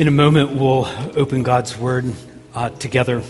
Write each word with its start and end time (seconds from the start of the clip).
In 0.00 0.08
a 0.08 0.10
moment, 0.10 0.52
we'll 0.52 0.88
open 1.14 1.42
God's 1.42 1.76
Word 1.76 2.14
uh, 2.54 2.70
together. 2.70 3.22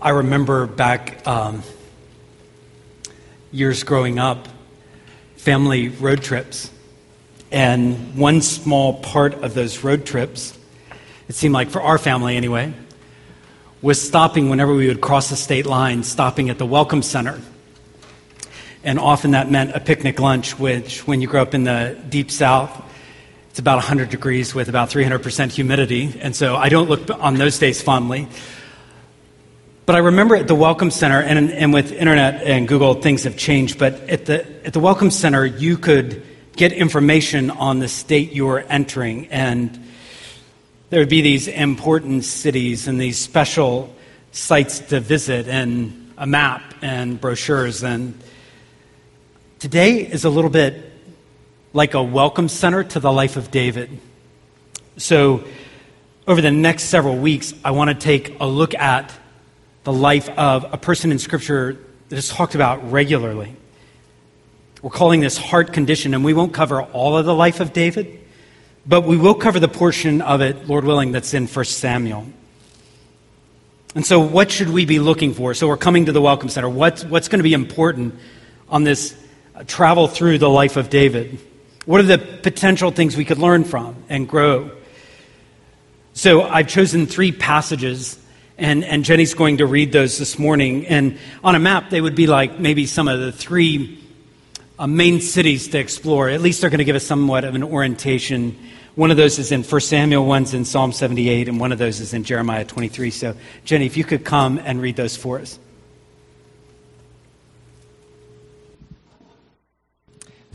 I 0.00 0.10
remember 0.10 0.68
back 0.68 1.26
um, 1.26 1.64
years 3.50 3.82
growing 3.82 4.20
up, 4.20 4.46
family 5.34 5.88
road 5.88 6.22
trips. 6.22 6.70
And 7.50 8.14
one 8.14 8.42
small 8.42 9.00
part 9.00 9.34
of 9.42 9.54
those 9.54 9.82
road 9.82 10.06
trips, 10.06 10.56
it 11.28 11.34
seemed 11.34 11.54
like 11.54 11.68
for 11.68 11.82
our 11.82 11.98
family 11.98 12.36
anyway, 12.36 12.72
was 13.82 14.00
stopping 14.00 14.50
whenever 14.50 14.72
we 14.72 14.86
would 14.86 15.00
cross 15.00 15.30
the 15.30 15.36
state 15.36 15.66
line, 15.66 16.04
stopping 16.04 16.48
at 16.48 16.58
the 16.58 16.66
Welcome 16.66 17.02
Center. 17.02 17.40
And 18.84 19.00
often 19.00 19.32
that 19.32 19.50
meant 19.50 19.74
a 19.74 19.80
picnic 19.80 20.20
lunch, 20.20 20.56
which, 20.60 21.08
when 21.08 21.20
you 21.20 21.26
grow 21.26 21.42
up 21.42 21.54
in 21.54 21.64
the 21.64 22.00
deep 22.08 22.30
south, 22.30 22.86
it's 23.50 23.58
about 23.58 23.76
100 23.76 24.10
degrees 24.10 24.54
with 24.54 24.68
about 24.68 24.90
300% 24.90 25.50
humidity. 25.50 26.14
And 26.20 26.36
so 26.36 26.54
I 26.54 26.68
don't 26.68 26.88
look 26.88 27.10
on 27.10 27.34
those 27.34 27.58
days 27.58 27.82
fondly. 27.82 28.28
But 29.86 29.96
I 29.96 29.98
remember 29.98 30.36
at 30.36 30.46
the 30.46 30.54
Welcome 30.54 30.92
Center, 30.92 31.20
and, 31.20 31.50
and 31.50 31.72
with 31.72 31.90
internet 31.90 32.44
and 32.44 32.68
Google, 32.68 32.94
things 32.94 33.24
have 33.24 33.36
changed. 33.36 33.76
But 33.76 33.94
at 34.08 34.26
the, 34.26 34.64
at 34.64 34.72
the 34.72 34.78
Welcome 34.78 35.10
Center, 35.10 35.44
you 35.44 35.76
could 35.76 36.22
get 36.54 36.72
information 36.72 37.50
on 37.50 37.80
the 37.80 37.88
state 37.88 38.30
you 38.30 38.46
were 38.46 38.60
entering. 38.60 39.26
And 39.28 39.84
there 40.90 41.00
would 41.00 41.08
be 41.08 41.22
these 41.22 41.48
important 41.48 42.24
cities 42.24 42.86
and 42.86 43.00
these 43.00 43.18
special 43.18 43.92
sites 44.30 44.78
to 44.78 45.00
visit, 45.00 45.48
and 45.48 46.12
a 46.16 46.26
map 46.26 46.62
and 46.82 47.20
brochures. 47.20 47.82
And 47.82 48.16
today 49.58 50.06
is 50.06 50.24
a 50.24 50.30
little 50.30 50.50
bit 50.50 50.89
like 51.72 51.94
a 51.94 52.02
welcome 52.02 52.48
center 52.48 52.82
to 52.82 52.98
the 52.98 53.12
life 53.12 53.36
of 53.36 53.50
David. 53.50 54.00
So, 54.96 55.44
over 56.26 56.40
the 56.40 56.50
next 56.50 56.84
several 56.84 57.16
weeks, 57.16 57.54
I 57.64 57.70
want 57.70 57.90
to 57.90 57.94
take 57.94 58.40
a 58.40 58.46
look 58.46 58.74
at 58.74 59.12
the 59.84 59.92
life 59.92 60.28
of 60.30 60.66
a 60.72 60.76
person 60.76 61.12
in 61.12 61.18
Scripture 61.18 61.78
that 62.08 62.16
is 62.16 62.28
talked 62.28 62.54
about 62.54 62.90
regularly. 62.90 63.54
We're 64.82 64.90
calling 64.90 65.20
this 65.20 65.38
heart 65.38 65.72
condition, 65.72 66.12
and 66.12 66.24
we 66.24 66.34
won't 66.34 66.52
cover 66.52 66.82
all 66.82 67.16
of 67.16 67.24
the 67.24 67.34
life 67.34 67.60
of 67.60 67.72
David, 67.72 68.18
but 68.84 69.02
we 69.02 69.16
will 69.16 69.34
cover 69.34 69.60
the 69.60 69.68
portion 69.68 70.22
of 70.22 70.40
it, 70.40 70.68
Lord 70.68 70.84
willing, 70.84 71.12
that's 71.12 71.34
in 71.34 71.46
1 71.46 71.64
Samuel. 71.66 72.26
And 73.94 74.04
so, 74.04 74.18
what 74.18 74.50
should 74.50 74.70
we 74.70 74.86
be 74.86 74.98
looking 74.98 75.34
for? 75.34 75.54
So, 75.54 75.68
we're 75.68 75.76
coming 75.76 76.06
to 76.06 76.12
the 76.12 76.20
Welcome 76.20 76.48
Center. 76.48 76.68
What's, 76.68 77.04
what's 77.04 77.28
going 77.28 77.38
to 77.38 77.44
be 77.44 77.54
important 77.54 78.16
on 78.68 78.82
this 78.82 79.16
travel 79.68 80.08
through 80.08 80.38
the 80.38 80.50
life 80.50 80.76
of 80.76 80.90
David? 80.90 81.38
What 81.90 81.98
are 81.98 82.04
the 82.04 82.18
potential 82.18 82.92
things 82.92 83.16
we 83.16 83.24
could 83.24 83.38
learn 83.38 83.64
from 83.64 83.96
and 84.08 84.28
grow? 84.28 84.70
So 86.12 86.42
I've 86.42 86.68
chosen 86.68 87.06
three 87.06 87.32
passages, 87.32 88.16
and, 88.56 88.84
and 88.84 89.04
Jenny's 89.04 89.34
going 89.34 89.56
to 89.56 89.66
read 89.66 89.90
those 89.90 90.16
this 90.16 90.38
morning. 90.38 90.86
And 90.86 91.18
on 91.42 91.56
a 91.56 91.58
map, 91.58 91.90
they 91.90 92.00
would 92.00 92.14
be 92.14 92.28
like 92.28 92.60
maybe 92.60 92.86
some 92.86 93.08
of 93.08 93.18
the 93.18 93.32
three 93.32 93.98
uh, 94.78 94.86
main 94.86 95.20
cities 95.20 95.66
to 95.70 95.80
explore. 95.80 96.28
At 96.28 96.40
least 96.42 96.60
they're 96.60 96.70
going 96.70 96.78
to 96.78 96.84
give 96.84 96.94
us 96.94 97.04
somewhat 97.04 97.42
of 97.42 97.56
an 97.56 97.64
orientation. 97.64 98.56
One 98.94 99.10
of 99.10 99.16
those 99.16 99.40
is 99.40 99.50
in 99.50 99.64
1 99.64 99.80
Samuel, 99.80 100.24
one's 100.24 100.54
in 100.54 100.64
Psalm 100.64 100.92
78, 100.92 101.48
and 101.48 101.58
one 101.58 101.72
of 101.72 101.78
those 101.78 101.98
is 101.98 102.14
in 102.14 102.22
Jeremiah 102.22 102.64
23. 102.64 103.10
So, 103.10 103.34
Jenny, 103.64 103.86
if 103.86 103.96
you 103.96 104.04
could 104.04 104.24
come 104.24 104.58
and 104.58 104.80
read 104.80 104.94
those 104.94 105.16
for 105.16 105.40
us. 105.40 105.58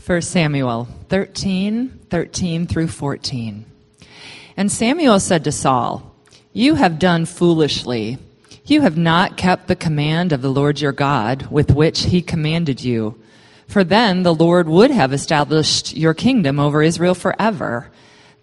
1 0.06 0.22
Samuel 0.22 0.88
13, 1.10 2.00
13 2.10 2.68
through 2.68 2.88
14. 2.88 3.66
And 4.58 4.72
Samuel 4.72 5.20
said 5.20 5.44
to 5.44 5.52
Saul, 5.52 6.16
You 6.54 6.76
have 6.76 7.00
done 7.00 7.26
foolishly. 7.26 8.18
You 8.66 8.82
have 8.82 8.98
not 8.98 9.38
kept 9.38 9.68
the 9.68 9.76
command 9.76 10.32
of 10.32 10.42
the 10.42 10.52
Lord 10.52 10.82
your 10.82 10.92
God 10.92 11.48
with 11.52 11.72
which 11.72 12.06
he 12.06 12.22
commanded 12.22 12.84
you. 12.84 13.20
For 13.68 13.84
then 13.84 14.24
the 14.24 14.34
Lord 14.34 14.68
would 14.68 14.92
have 14.92 15.14
established 15.14 15.96
your 15.96 16.14
kingdom 16.14 16.60
over 16.60 16.82
Israel 16.82 17.16
forever. 17.16 17.90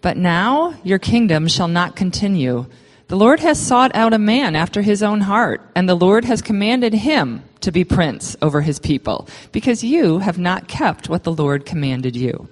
But 0.01 0.17
now 0.17 0.75
your 0.83 0.99
kingdom 0.99 1.47
shall 1.47 1.67
not 1.67 1.95
continue. 1.95 2.67
The 3.07 3.17
Lord 3.17 3.41
has 3.41 3.59
sought 3.59 3.95
out 3.95 4.13
a 4.13 4.17
man 4.17 4.55
after 4.55 4.81
his 4.81 5.03
own 5.03 5.21
heart, 5.21 5.61
and 5.75 5.87
the 5.87 5.95
Lord 5.95 6.25
has 6.25 6.41
commanded 6.41 6.93
him 6.93 7.43
to 7.61 7.71
be 7.71 7.83
prince 7.83 8.35
over 8.41 8.61
his 8.61 8.79
people, 8.79 9.27
because 9.51 9.83
you 9.83 10.19
have 10.19 10.37
not 10.37 10.67
kept 10.67 11.09
what 11.09 11.23
the 11.23 11.31
Lord 11.31 11.65
commanded 11.65 12.15
you. 12.15 12.47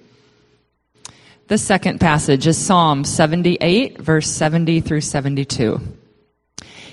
The 1.52 1.58
second 1.58 2.00
passage 2.00 2.48
is 2.48 2.58
Psalm 2.58 3.04
78, 3.04 3.98
verse 3.98 4.30
70 4.30 4.80
through 4.80 5.02
72. 5.02 5.82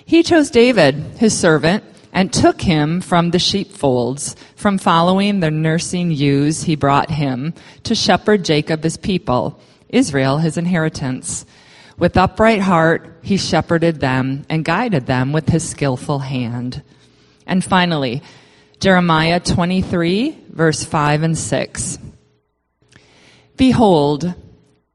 He 0.04 0.24
chose 0.24 0.50
David, 0.50 0.96
his 1.16 1.38
servant, 1.38 1.84
and 2.12 2.32
took 2.32 2.60
him 2.60 3.00
from 3.00 3.30
the 3.30 3.38
sheepfolds, 3.38 4.34
from 4.56 4.78
following 4.78 5.38
the 5.38 5.52
nursing 5.52 6.10
ewes 6.10 6.64
he 6.64 6.74
brought 6.74 7.08
him, 7.08 7.54
to 7.84 7.94
shepherd 7.94 8.44
Jacob 8.44 8.82
his 8.82 8.96
people, 8.96 9.60
Israel 9.90 10.38
his 10.38 10.56
inheritance. 10.56 11.46
With 11.96 12.16
upright 12.16 12.60
heart, 12.60 13.20
he 13.22 13.36
shepherded 13.36 14.00
them 14.00 14.44
and 14.48 14.64
guided 14.64 15.06
them 15.06 15.32
with 15.32 15.48
his 15.48 15.68
skillful 15.68 16.18
hand. 16.18 16.82
And 17.46 17.62
finally, 17.62 18.24
Jeremiah 18.80 19.38
23, 19.38 20.36
verse 20.50 20.82
5 20.82 21.22
and 21.22 21.38
6. 21.38 21.98
Behold, 23.56 24.34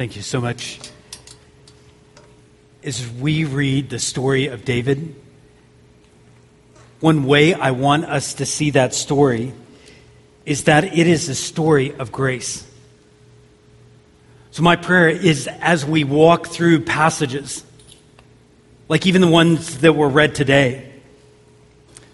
Thank 0.00 0.16
you 0.16 0.22
so 0.22 0.40
much. 0.40 0.80
As 2.82 3.06
we 3.06 3.44
read 3.44 3.90
the 3.90 3.98
story 3.98 4.46
of 4.46 4.64
David, 4.64 5.14
one 7.00 7.24
way 7.24 7.52
I 7.52 7.72
want 7.72 8.06
us 8.06 8.32
to 8.32 8.46
see 8.46 8.70
that 8.70 8.94
story 8.94 9.52
is 10.46 10.64
that 10.64 10.84
it 10.84 11.06
is 11.06 11.28
a 11.28 11.34
story 11.34 11.94
of 11.94 12.12
grace. 12.12 12.66
So, 14.52 14.62
my 14.62 14.74
prayer 14.74 15.10
is 15.10 15.46
as 15.60 15.84
we 15.84 16.04
walk 16.04 16.46
through 16.46 16.86
passages, 16.86 17.62
like 18.88 19.06
even 19.06 19.20
the 19.20 19.28
ones 19.28 19.80
that 19.80 19.92
were 19.92 20.08
read 20.08 20.34
today, 20.34 20.90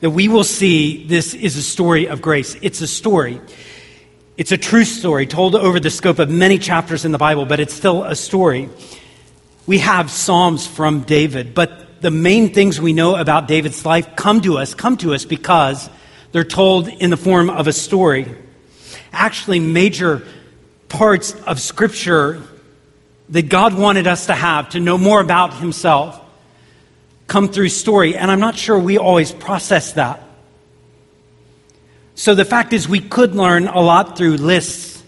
that 0.01 0.11
we 0.11 0.27
will 0.27 0.43
see 0.43 1.07
this 1.07 1.35
is 1.35 1.57
a 1.57 1.63
story 1.63 2.09
of 2.09 2.21
grace. 2.21 2.57
It's 2.63 2.81
a 2.81 2.89
story. 2.89 3.41
It's 4.37 4.53
a 4.53 4.59
true 4.59 4.85
story 4.85 5.27
told 5.27 5.55
over 5.55 5.81
the 5.81 5.89
scope 5.89 6.19
of 6.19 6.29
many 6.29 6.59
chapters 6.59 7.07
in 7.07 7.13
the 7.13 7.17
Bible, 7.17 7.47
but 7.47 7.59
it's 7.59 7.73
still 7.73 8.05
a 8.05 8.15
story. 8.15 8.69
We 9.67 9.79
have 9.79 10.11
Psalms 10.11 10.67
from 10.67 11.01
David, 11.03 11.55
but 11.55 12.03
the 12.03 12.11
main 12.11 12.53
things 12.53 12.79
we 12.79 12.93
know 12.93 13.17
about 13.17 13.49
David's 13.49 13.87
life 13.87 14.15
come 14.15 14.43
to 14.43 14.59
us, 14.59 14.75
come 14.75 14.99
to 14.99 15.15
us 15.15 15.25
because 15.25 15.89
they're 16.33 16.45
told 16.45 16.89
in 16.89 17.09
the 17.09 17.17
form 17.17 17.49
of 17.49 17.67
a 17.67 17.73
story. 17.73 18.27
Actually, 19.11 19.59
major 19.59 20.23
parts 20.91 21.33
of 21.45 21.59
Scripture 21.59 22.43
that 23.31 23.49
God 23.49 23.73
wanted 23.73 24.07
us 24.07 24.27
to 24.27 24.35
have 24.35 24.69
to 24.71 24.81
know 24.81 24.99
more 24.99 25.23
about 25.23 25.55
Himself 25.55 26.21
come 27.27 27.49
through 27.49 27.71
story, 27.71 28.15
and 28.15 28.31
I'm 28.31 28.41
not 28.41 28.57
sure 28.57 28.79
we 28.79 28.99
always 28.99 29.33
process 29.33 29.95
that. 29.95 30.23
So 32.17 32.35
the 32.35 32.47
fact 32.47 32.73
is, 32.73 32.89
we 32.89 33.01
could 33.01 33.35
learn 33.35 33.69
a 33.69 33.81
lot 33.81 34.17
through 34.17 34.37
lists, 34.39 35.03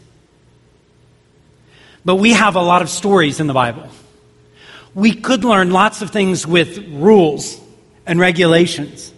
but 2.05 2.17
we 2.17 2.33
have 2.35 2.55
a 2.55 2.61
lot 2.61 2.83
of 2.83 2.91
stories 2.91 3.41
in 3.41 3.47
the 3.47 3.55
Bible. 3.55 3.89
We 4.95 5.15
could 5.15 5.43
learn 5.43 5.71
lots 5.71 6.03
of 6.03 6.11
things 6.11 6.47
with 6.47 6.79
rules 6.91 7.59
and 8.07 8.21
regulations, 8.21 9.13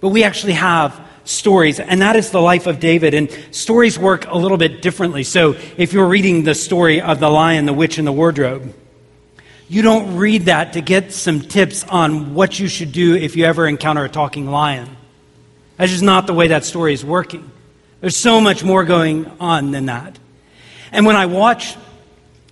but 0.00 0.10
we 0.10 0.22
actually 0.22 0.52
have 0.52 0.98
stories, 1.24 1.80
and 1.80 2.02
that 2.02 2.14
is 2.14 2.30
the 2.30 2.40
life 2.40 2.68
of 2.68 2.78
David. 2.78 3.14
And 3.14 3.30
stories 3.50 3.98
work 3.98 4.26
a 4.28 4.38
little 4.38 4.58
bit 4.58 4.80
differently. 4.80 5.24
So 5.24 5.56
if 5.76 5.92
you're 5.92 6.06
reading 6.06 6.44
the 6.44 6.54
story 6.54 7.00
of 7.00 7.18
the 7.18 7.28
lion, 7.28 7.66
the 7.66 7.72
witch, 7.72 7.98
and 7.98 8.06
the 8.06 8.12
wardrobe, 8.12 8.72
you 9.68 9.82
don't 9.82 10.16
read 10.16 10.42
that 10.42 10.74
to 10.74 10.80
get 10.80 11.12
some 11.12 11.40
tips 11.40 11.82
on 11.82 12.34
what 12.34 12.60
you 12.60 12.68
should 12.68 12.92
do 12.92 13.16
if 13.16 13.34
you 13.34 13.44
ever 13.44 13.66
encounter 13.66 14.04
a 14.04 14.08
talking 14.08 14.46
lion. 14.46 14.96
That's 15.76 15.90
just 15.90 16.04
not 16.04 16.26
the 16.26 16.34
way 16.34 16.48
that 16.48 16.64
story 16.64 16.94
is 16.94 17.04
working. 17.04 17.50
There's 18.00 18.16
so 18.16 18.40
much 18.40 18.62
more 18.62 18.84
going 18.84 19.30
on 19.40 19.70
than 19.70 19.86
that. 19.86 20.18
And 20.92 21.06
when 21.06 21.16
I 21.16 21.26
watch, 21.26 21.74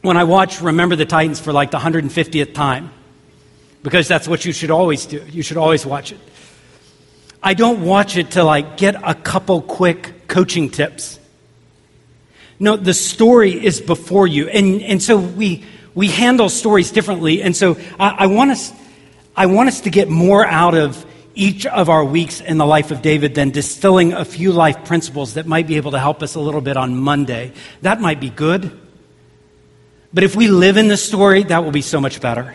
when 0.01 0.17
I 0.17 0.25
watch 0.25 0.61
Remember 0.61 0.97
the 0.97 1.07
Titans 1.07 1.41
for 1.41 1.53
like 1.53 1.71
the 1.71 1.79
150th 1.79 2.55
time, 2.55 2.91
because 3.83 4.09
that's 4.09 4.27
what 4.27 4.45
you 4.45 4.53
should 4.53 4.71
always 4.71 5.07
do. 5.07 5.25
You 5.31 5.43
should 5.43 5.57
always 5.57 5.85
watch 5.85 6.13
it. 6.13 6.19
I 7.43 7.55
don't 7.55 7.83
watch 7.83 8.17
it 8.17 8.33
to 8.33 8.45
like 8.45 8.77
get 8.77 8.95
a 9.03 9.15
couple 9.15 9.63
quick 9.63 10.29
coaching 10.29 10.71
tips. 10.71 11.19
No, 12.59 12.77
the 12.77 12.95
story 12.95 13.53
is 13.53 13.81
before 13.81 14.27
you. 14.27 14.49
And, 14.49 14.81
and 14.83 15.03
so 15.03 15.19
we, 15.19 15.65
we 15.95 16.07
handle 16.07 16.49
stories 16.49 16.93
differently. 16.93 17.43
And 17.43 17.57
so 17.57 17.77
I, 17.99 18.11
I, 18.21 18.27
want 18.27 18.53
us, 18.53 18.73
I 19.37 19.47
want 19.47 19.69
us 19.69 19.81
to 19.83 19.91
get 19.91 20.09
more 20.09 20.47
out 20.47 20.75
of 20.75 21.05
each 21.35 21.67
of 21.67 21.89
our 21.89 22.05
weeks 22.05 22.41
in 22.41 22.59
the 22.59 22.67
life 22.67 22.91
of 22.91 23.03
David 23.03 23.35
then 23.35 23.51
distilling 23.51 24.13
a 24.13 24.25
few 24.25 24.53
life 24.53 24.85
principles 24.85 25.35
that 25.35 25.47
might 25.47 25.67
be 25.67 25.77
able 25.77 25.93
to 25.93 25.99
help 25.99 26.23
us 26.23 26.35
a 26.35 26.41
little 26.41 26.61
bit 26.61 26.77
on 26.77 26.97
Monday. 26.97 27.53
That 27.83 28.01
might 28.01 28.21
be 28.21 28.31
good. 28.31 28.79
But 30.13 30.25
if 30.25 30.37
we 30.37 30.49
live 30.49 30.77
in 30.77 30.89
the 30.89 30.97
story, 30.97 31.43
that 31.45 31.65
will 31.65 31.71
be 31.71 31.83
so 31.83 32.01
much 32.01 32.21
better. 32.21 32.55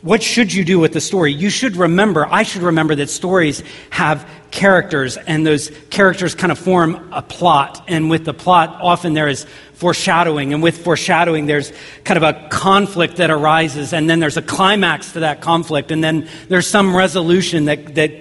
What 0.00 0.22
should 0.22 0.52
you 0.52 0.64
do 0.64 0.80
with 0.80 0.92
the 0.92 1.00
story? 1.00 1.32
You 1.32 1.48
should 1.48 1.76
remember, 1.76 2.26
I 2.28 2.42
should 2.42 2.62
remember 2.62 2.96
that 2.96 3.08
stories 3.08 3.62
have 3.90 4.28
characters, 4.52 5.16
and 5.16 5.44
those 5.44 5.72
characters 5.90 6.36
kind 6.36 6.52
of 6.52 6.58
form 6.58 7.12
a 7.12 7.22
plot. 7.22 7.84
And 7.88 8.08
with 8.08 8.24
the 8.24 8.34
plot, 8.34 8.78
often 8.80 9.14
there 9.14 9.26
is 9.26 9.44
foreshadowing. 9.72 10.52
And 10.52 10.62
with 10.62 10.84
foreshadowing, 10.84 11.46
there's 11.46 11.72
kind 12.04 12.22
of 12.22 12.22
a 12.22 12.48
conflict 12.50 13.16
that 13.16 13.30
arises, 13.30 13.92
and 13.92 14.08
then 14.08 14.20
there's 14.20 14.36
a 14.36 14.42
climax 14.42 15.12
to 15.14 15.20
that 15.20 15.40
conflict, 15.40 15.90
and 15.90 16.04
then 16.04 16.28
there's 16.48 16.68
some 16.68 16.94
resolution 16.94 17.64
that, 17.64 17.96
that 17.96 18.12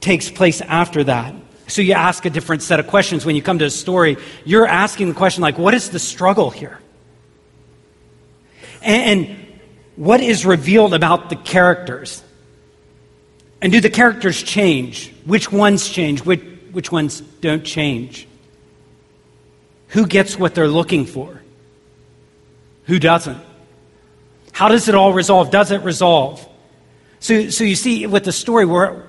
takes 0.00 0.30
place 0.30 0.60
after 0.60 1.02
that. 1.02 1.34
So 1.66 1.80
you 1.80 1.94
ask 1.94 2.24
a 2.26 2.30
different 2.30 2.62
set 2.62 2.78
of 2.78 2.86
questions 2.86 3.24
when 3.24 3.34
you 3.34 3.42
come 3.42 3.58
to 3.58 3.64
a 3.64 3.70
story. 3.70 4.18
You're 4.44 4.66
asking 4.66 5.08
the 5.08 5.14
question, 5.14 5.42
like, 5.42 5.58
what 5.58 5.74
is 5.74 5.90
the 5.90 5.98
struggle 5.98 6.50
here? 6.50 6.78
And, 8.82 9.20
and 9.20 9.36
what 9.96 10.20
is 10.20 10.44
revealed 10.44 10.92
about 10.92 11.30
the 11.30 11.36
characters? 11.36 12.22
And 13.62 13.70
do 13.70 13.80
the 13.80 13.90
characters 13.90 14.42
change? 14.42 15.14
Which 15.24 15.52
ones 15.52 15.88
change? 15.88 16.24
Which, 16.24 16.42
which 16.72 16.90
ones 16.90 17.20
don't 17.20 17.64
change? 17.64 18.26
Who 19.88 20.06
gets 20.06 20.36
what 20.36 20.56
they're 20.56 20.66
looking 20.66 21.06
for? 21.06 21.40
Who 22.86 22.98
doesn't? 22.98 23.38
How 24.50 24.66
does 24.66 24.88
it 24.88 24.96
all 24.96 25.12
resolve? 25.12 25.52
Does 25.52 25.70
it 25.70 25.82
resolve? 25.82 26.46
So, 27.20 27.50
so 27.50 27.62
you 27.62 27.76
see, 27.76 28.04
with 28.08 28.24
the 28.24 28.32
story, 28.32 28.66
we're, 28.66 29.04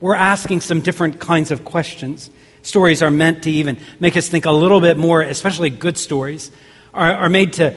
we're 0.00 0.14
asking 0.14 0.60
some 0.60 0.82
different 0.82 1.18
kinds 1.18 1.50
of 1.50 1.64
questions. 1.64 2.28
Stories 2.60 3.02
are 3.02 3.10
meant 3.10 3.44
to 3.44 3.50
even 3.50 3.78
make 3.98 4.18
us 4.18 4.28
think 4.28 4.44
a 4.44 4.50
little 4.50 4.82
bit 4.82 4.98
more, 4.98 5.22
especially 5.22 5.70
good 5.70 5.96
stories, 5.96 6.50
are, 6.92 7.14
are 7.14 7.28
made 7.30 7.54
to 7.54 7.74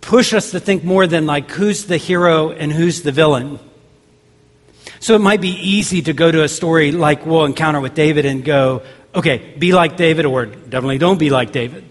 push 0.00 0.34
us 0.34 0.50
to 0.50 0.58
think 0.58 0.82
more 0.82 1.06
than 1.06 1.26
like 1.26 1.48
who's 1.52 1.86
the 1.86 1.96
hero 1.96 2.50
and 2.50 2.72
who's 2.72 3.02
the 3.02 3.12
villain. 3.12 3.60
So 5.02 5.16
it 5.16 5.18
might 5.18 5.40
be 5.40 5.48
easy 5.48 6.00
to 6.02 6.12
go 6.12 6.30
to 6.30 6.44
a 6.44 6.48
story 6.48 6.92
like 6.92 7.26
we'll 7.26 7.44
encounter 7.44 7.80
with 7.80 7.92
David 7.92 8.24
and 8.24 8.44
go, 8.44 8.82
okay, 9.12 9.52
be 9.58 9.72
like 9.72 9.96
David 9.96 10.26
or 10.26 10.46
definitely 10.46 10.98
don't 10.98 11.18
be 11.18 11.28
like 11.28 11.50
David. 11.50 11.84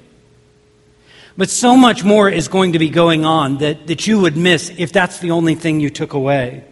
But 1.36 1.50
so 1.50 1.76
much 1.76 2.06
more 2.06 2.30
is 2.30 2.48
going 2.48 2.72
to 2.72 2.80
be 2.80 2.88
going 2.88 3.26
on 3.26 3.58
that, 3.58 3.88
that 3.88 4.08
you 4.08 4.22
would 4.22 4.38
miss 4.38 4.72
if 4.78 4.94
that's 4.94 5.20
the 5.20 5.32
only 5.32 5.56
thing 5.56 5.82
you 5.82 5.90
took 5.90 6.14
away. 6.14 6.64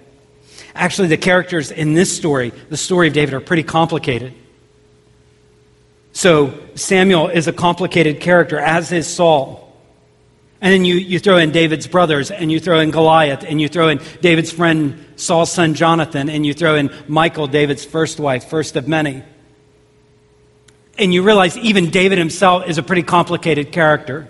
Actually, 0.74 1.10
the 1.10 1.18
characters 1.18 1.72
in 1.72 1.94
this 1.94 2.16
story, 2.16 2.54
the 2.70 2.78
story 2.78 3.10
of 3.10 3.14
David, 3.14 3.34
are 3.34 3.42
pretty 3.42 3.64
complicated. 3.64 4.34
So 6.14 6.58
Samuel 6.76 7.28
is 7.28 7.50
a 7.50 7.54
complicated 7.54 8.22
character, 8.22 8.58
as 8.58 8.94
is 8.94 9.08
Saul. 9.08 9.69
And 10.62 10.74
then 10.74 10.84
you, 10.84 10.96
you 10.96 11.20
throw 11.20 11.38
in 11.38 11.52
David's 11.52 11.88
brothers, 11.88 12.32
and 12.32 12.52
you 12.52 12.60
throw 12.60 12.80
in 12.80 12.92
Goliath, 12.92 13.46
and 13.48 13.62
you 13.62 13.70
throw 13.70 13.88
in 13.88 14.02
David's 14.22 14.52
friend 14.52 15.06
Saul's 15.16 15.52
son 15.52 15.74
Jonathan, 15.74 16.30
and 16.30 16.46
you 16.46 16.54
throw 16.54 16.76
in 16.76 16.92
Michal, 17.08 17.48
David's 17.48 17.86
first 17.86 18.20
wife, 18.20 18.50
first 18.50 18.76
of 18.76 18.88
many. 18.88 19.24
And 20.98 21.14
you 21.14 21.24
realize 21.24 21.58
even 21.58 21.92
David 21.92 22.18
himself 22.18 22.68
is 22.68 22.78
a 22.78 22.84
pretty 22.84 23.04
complicated 23.04 23.72
character. 23.72 24.28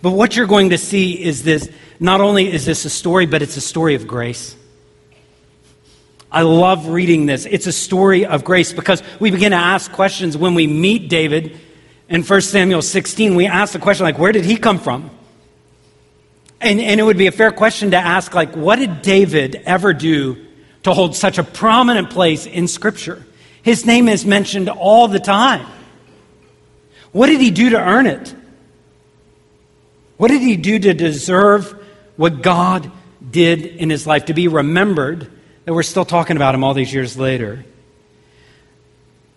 But 0.00 0.12
what 0.12 0.34
you're 0.34 0.46
going 0.46 0.70
to 0.70 0.78
see 0.78 1.22
is 1.22 1.42
this 1.42 1.68
not 2.00 2.22
only 2.22 2.50
is 2.50 2.64
this 2.64 2.86
a 2.86 2.90
story, 2.90 3.26
but 3.26 3.42
it's 3.42 3.58
a 3.58 3.60
story 3.60 3.94
of 3.94 4.06
grace. 4.06 4.56
I 6.32 6.42
love 6.42 6.88
reading 6.88 7.26
this. 7.26 7.46
It's 7.46 7.66
a 7.66 7.72
story 7.72 8.26
of 8.26 8.44
grace 8.44 8.72
because 8.72 9.02
we 9.20 9.30
begin 9.30 9.52
to 9.52 9.56
ask 9.56 9.92
questions 9.92 10.36
when 10.36 10.54
we 10.54 10.66
meet 10.66 11.08
David 11.08 11.60
in 12.08 12.22
1 12.22 12.40
Samuel 12.42 12.82
16, 12.82 13.34
we 13.34 13.46
ask 13.46 13.72
the 13.72 13.78
question, 13.78 14.04
like, 14.04 14.18
where 14.18 14.32
did 14.32 14.44
he 14.44 14.56
come 14.56 14.78
from? 14.78 15.10
And, 16.60 16.80
and 16.80 17.00
it 17.00 17.02
would 17.02 17.18
be 17.18 17.26
a 17.26 17.32
fair 17.32 17.50
question 17.50 17.92
to 17.92 17.96
ask, 17.96 18.34
like, 18.34 18.54
what 18.54 18.76
did 18.76 19.02
David 19.02 19.62
ever 19.66 19.92
do 19.92 20.46
to 20.82 20.92
hold 20.92 21.16
such 21.16 21.38
a 21.38 21.44
prominent 21.44 22.10
place 22.10 22.46
in 22.46 22.68
Scripture? 22.68 23.24
His 23.62 23.86
name 23.86 24.08
is 24.08 24.26
mentioned 24.26 24.68
all 24.68 25.08
the 25.08 25.20
time. 25.20 25.66
What 27.12 27.28
did 27.28 27.40
he 27.40 27.50
do 27.50 27.70
to 27.70 27.80
earn 27.80 28.06
it? 28.06 28.34
What 30.16 30.28
did 30.28 30.42
he 30.42 30.56
do 30.56 30.78
to 30.78 30.94
deserve 30.94 31.72
what 32.16 32.42
God 32.42 32.90
did 33.28 33.64
in 33.64 33.88
his 33.90 34.06
life, 34.06 34.26
to 34.26 34.34
be 34.34 34.48
remembered 34.48 35.30
that 35.64 35.72
we're 35.72 35.82
still 35.82 36.04
talking 36.04 36.36
about 36.36 36.54
him 36.54 36.62
all 36.62 36.74
these 36.74 36.92
years 36.92 37.16
later? 37.16 37.64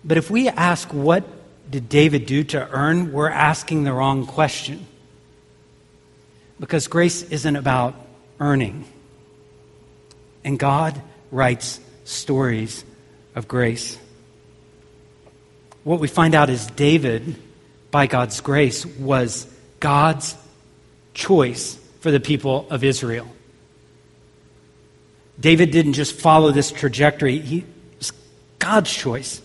But 0.03 0.17
if 0.17 0.29
we 0.29 0.49
ask 0.49 0.93
what 0.93 1.23
did 1.69 1.89
David 1.89 2.25
do 2.25 2.43
to 2.45 2.69
earn? 2.69 3.11
We're 3.11 3.29
asking 3.29 3.83
the 3.83 3.93
wrong 3.93 4.25
question. 4.25 4.85
Because 6.59 6.87
grace 6.87 7.23
isn't 7.23 7.55
about 7.55 7.95
earning. 8.39 8.85
And 10.43 10.57
God 10.57 11.01
writes 11.31 11.79
stories 12.05 12.83
of 13.35 13.47
grace. 13.47 13.97
What 15.83 15.99
we 15.99 16.07
find 16.07 16.35
out 16.35 16.49
is 16.49 16.67
David, 16.67 17.35
by 17.91 18.07
God's 18.07 18.41
grace, 18.41 18.85
was 18.85 19.47
God's 19.79 20.35
choice 21.13 21.77
for 21.99 22.11
the 22.11 22.19
people 22.19 22.67
of 22.69 22.83
Israel. 22.83 23.27
David 25.39 25.71
didn't 25.71 25.93
just 25.93 26.15
follow 26.19 26.51
this 26.51 26.71
trajectory, 26.71 27.39
he 27.39 27.63
was 27.97 28.11
God's 28.59 28.91
choice. 28.91 29.41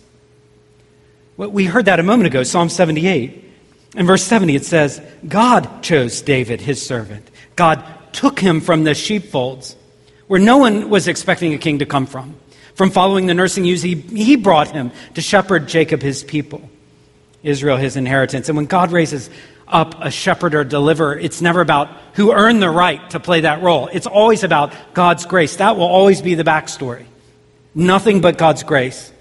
But 1.42 1.50
we 1.50 1.64
heard 1.64 1.86
that 1.86 1.98
a 1.98 2.04
moment 2.04 2.28
ago, 2.28 2.44
Psalm 2.44 2.68
78. 2.68 3.44
In 3.96 4.06
verse 4.06 4.22
70, 4.22 4.54
it 4.54 4.64
says, 4.64 5.02
God 5.26 5.82
chose 5.82 6.22
David, 6.22 6.60
his 6.60 6.80
servant. 6.80 7.28
God 7.56 7.84
took 8.12 8.38
him 8.38 8.60
from 8.60 8.84
the 8.84 8.94
sheepfolds, 8.94 9.74
where 10.28 10.38
no 10.38 10.58
one 10.58 10.88
was 10.88 11.08
expecting 11.08 11.52
a 11.52 11.58
king 11.58 11.80
to 11.80 11.84
come 11.84 12.06
from. 12.06 12.36
From 12.76 12.90
following 12.90 13.26
the 13.26 13.34
nursing 13.34 13.64
ewes, 13.64 13.82
he, 13.82 13.96
he 13.96 14.36
brought 14.36 14.70
him 14.70 14.92
to 15.14 15.20
shepherd 15.20 15.66
Jacob, 15.66 16.00
his 16.00 16.22
people, 16.22 16.70
Israel, 17.42 17.76
his 17.76 17.96
inheritance. 17.96 18.48
And 18.48 18.56
when 18.56 18.66
God 18.66 18.92
raises 18.92 19.28
up 19.66 19.96
a 20.00 20.12
shepherd 20.12 20.54
or 20.54 20.62
deliverer, 20.62 21.18
it's 21.18 21.42
never 21.42 21.60
about 21.60 21.88
who 22.12 22.30
earned 22.30 22.62
the 22.62 22.70
right 22.70 23.10
to 23.10 23.18
play 23.18 23.40
that 23.40 23.62
role. 23.62 23.88
It's 23.92 24.06
always 24.06 24.44
about 24.44 24.72
God's 24.94 25.26
grace. 25.26 25.56
That 25.56 25.74
will 25.74 25.86
always 25.86 26.22
be 26.22 26.36
the 26.36 26.44
backstory. 26.44 27.06
Nothing 27.74 28.20
but 28.20 28.38
God's 28.38 28.62
grace 28.62 29.12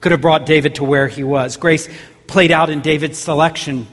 could 0.00 0.12
have 0.12 0.20
brought 0.20 0.46
David 0.46 0.76
to 0.76 0.84
where 0.84 1.08
he 1.08 1.22
was. 1.22 1.56
Grace 1.56 1.88
played 2.26 2.50
out 2.50 2.70
in 2.70 2.80
David's 2.80 3.18
selection. 3.18 3.86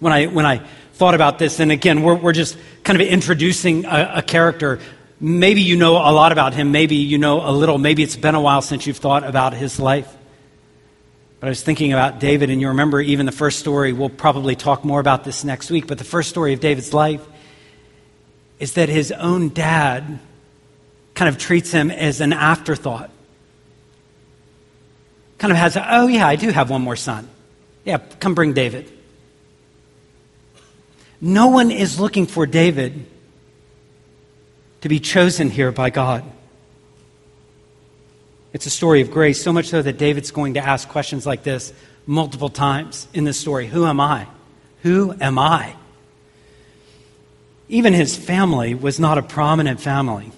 When 0.00 0.12
I, 0.12 0.26
when 0.26 0.46
I 0.46 0.58
thought 0.94 1.14
about 1.14 1.38
this, 1.38 1.60
and 1.60 1.72
again, 1.72 2.02
we're, 2.02 2.14
we're 2.14 2.32
just 2.32 2.58
kind 2.84 3.00
of 3.00 3.06
introducing 3.06 3.84
a, 3.84 4.14
a 4.16 4.22
character. 4.22 4.80
Maybe 5.20 5.62
you 5.62 5.76
know 5.76 5.96
a 5.96 6.12
lot 6.12 6.32
about 6.32 6.54
him, 6.54 6.72
maybe 6.72 6.96
you 6.96 7.18
know 7.18 7.40
a 7.48 7.52
little, 7.52 7.78
maybe 7.78 8.02
it's 8.02 8.16
been 8.16 8.34
a 8.34 8.40
while 8.40 8.62
since 8.62 8.86
you've 8.86 8.98
thought 8.98 9.24
about 9.24 9.54
his 9.54 9.80
life. 9.80 10.14
But 11.40 11.46
I 11.46 11.50
was 11.50 11.62
thinking 11.62 11.92
about 11.92 12.18
David, 12.18 12.50
and 12.50 12.60
you 12.60 12.68
remember 12.68 13.00
even 13.00 13.24
the 13.24 13.32
first 13.32 13.60
story. 13.60 13.92
We'll 13.92 14.08
probably 14.08 14.56
talk 14.56 14.84
more 14.84 14.98
about 14.98 15.24
this 15.24 15.44
next 15.44 15.70
week, 15.70 15.86
but 15.86 15.98
the 15.98 16.04
first 16.04 16.28
story 16.28 16.52
of 16.52 16.60
David's 16.60 16.92
life 16.92 17.24
is 18.58 18.74
that 18.74 18.88
his 18.88 19.12
own 19.12 19.50
dad 19.50 20.18
kind 21.14 21.28
of 21.28 21.38
treats 21.38 21.70
him 21.70 21.92
as 21.92 22.20
an 22.20 22.32
afterthought 22.32 23.10
kind 25.38 25.52
of 25.52 25.56
has, 25.56 25.76
oh, 25.76 26.08
yeah, 26.08 26.26
I 26.26 26.36
do 26.36 26.50
have 26.50 26.70
one 26.70 26.82
more 26.82 26.96
son. 26.96 27.28
Yeah, 27.84 27.98
come 28.20 28.34
bring 28.34 28.52
David. 28.52 28.90
No 31.20 31.48
one 31.48 31.70
is 31.70 31.98
looking 31.98 32.26
for 32.26 32.46
David 32.46 33.06
to 34.82 34.88
be 34.88 35.00
chosen 35.00 35.50
here 35.50 35.72
by 35.72 35.90
God. 35.90 36.24
It's 38.52 38.66
a 38.66 38.70
story 38.70 39.00
of 39.00 39.10
grace, 39.10 39.42
so 39.42 39.52
much 39.52 39.66
so 39.66 39.82
that 39.82 39.98
David's 39.98 40.30
going 40.30 40.54
to 40.54 40.60
ask 40.60 40.88
questions 40.88 41.26
like 41.26 41.42
this 41.42 41.72
multiple 42.06 42.48
times 42.48 43.06
in 43.12 43.24
this 43.24 43.38
story 43.38 43.66
Who 43.66 43.84
am 43.84 44.00
I? 44.00 44.26
Who 44.82 45.14
am 45.20 45.38
I? 45.38 45.74
Even 47.68 47.92
his 47.92 48.16
family 48.16 48.74
was 48.74 48.98
not 48.98 49.18
a 49.18 49.22
prominent 49.22 49.80
family. 49.80 50.32